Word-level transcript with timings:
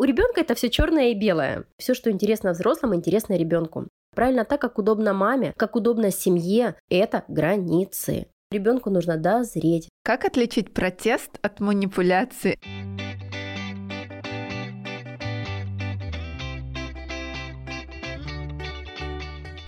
У 0.00 0.04
ребенка 0.04 0.40
это 0.40 0.54
все 0.54 0.70
черное 0.70 1.10
и 1.10 1.14
белое. 1.14 1.64
Все, 1.76 1.92
что 1.92 2.10
интересно 2.10 2.52
взрослым, 2.52 2.94
интересно 2.94 3.34
ребенку. 3.34 3.86
Правильно 4.16 4.46
так, 4.46 4.58
как 4.58 4.78
удобно 4.78 5.12
маме, 5.12 5.52
как 5.58 5.76
удобно 5.76 6.10
семье, 6.10 6.74
это 6.88 7.24
границы. 7.28 8.28
Ребенку 8.50 8.88
нужно 8.88 9.18
дозреть. 9.18 9.90
Как 10.02 10.24
отличить 10.24 10.72
протест 10.72 11.38
от 11.42 11.60
манипуляции? 11.60 12.58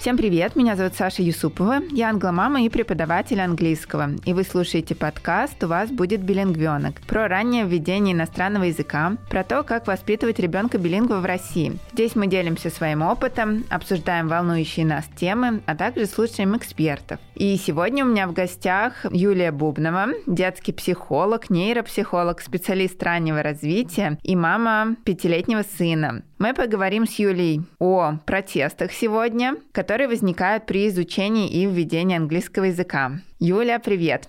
Всем 0.03 0.17
привет, 0.17 0.57
меня 0.57 0.75
зовут 0.75 0.95
Саша 0.97 1.23
Юсупова, 1.23 1.81
я 1.93 2.11
англомама 2.11 2.65
и 2.65 2.69
преподаватель 2.69 3.41
английского, 3.41 4.11
и 4.25 4.33
вы 4.33 4.43
слушаете 4.43 4.97
подкаст 4.97 5.63
«У 5.63 5.69
вас 5.69 5.91
будет 5.93 6.25
билингвенок» 6.25 7.01
про 7.03 7.29
раннее 7.29 7.65
введение 7.65 8.13
иностранного 8.13 8.65
языка, 8.65 9.17
про 9.31 9.45
то, 9.45 9.63
как 9.63 9.87
воспитывать 9.87 10.41
ребенка 10.41 10.79
билингва 10.79 11.19
в 11.19 11.25
России. 11.25 11.79
Здесь 11.93 12.17
мы 12.17 12.27
делимся 12.27 12.69
своим 12.69 13.03
опытом, 13.03 13.63
обсуждаем 13.71 14.27
волнующие 14.27 14.85
нас 14.85 15.05
темы, 15.15 15.61
а 15.67 15.77
также 15.77 16.07
слушаем 16.07 16.57
экспертов. 16.57 17.21
И 17.37 17.57
сегодня 17.57 18.05
у 18.05 18.09
меня 18.09 18.27
в 18.27 18.33
гостях 18.33 19.07
Юлия 19.09 19.53
Бубнова, 19.53 20.09
детский 20.27 20.73
психолог, 20.73 21.49
нейропсихолог, 21.49 22.41
специалист 22.41 23.01
раннего 23.01 23.41
развития 23.41 24.19
и 24.25 24.35
мама 24.35 24.97
пятилетнего 25.05 25.63
сына. 25.63 26.25
Мы 26.43 26.55
поговорим 26.55 27.07
с 27.07 27.21
Юлей 27.21 27.61
о 27.79 28.15
протестах 28.27 28.91
сегодня, 28.91 29.55
которые 29.71 30.09
возникают 30.09 30.67
при 30.67 30.89
изучении 30.89 31.49
и 31.49 31.67
введении 31.67 32.17
английского 32.17 32.65
языка. 32.65 33.13
Юля, 33.39 33.79
привет! 33.79 34.29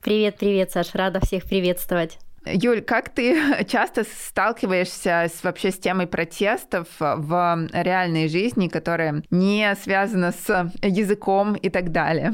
Привет, 0.00 0.38
привет, 0.38 0.70
Саш, 0.70 0.94
рада 0.94 1.20
всех 1.20 1.44
приветствовать. 1.44 2.18
Юль, 2.46 2.80
как 2.80 3.10
ты 3.10 3.36
часто 3.68 4.04
сталкиваешься 4.04 5.28
с, 5.30 5.44
вообще 5.44 5.72
с 5.72 5.78
темой 5.78 6.06
протестов 6.06 6.88
в 6.98 7.68
реальной 7.74 8.28
жизни, 8.28 8.68
которая 8.68 9.22
не 9.28 9.76
связана 9.76 10.32
с 10.32 10.72
языком 10.80 11.54
и 11.54 11.68
так 11.68 11.92
далее? 11.92 12.32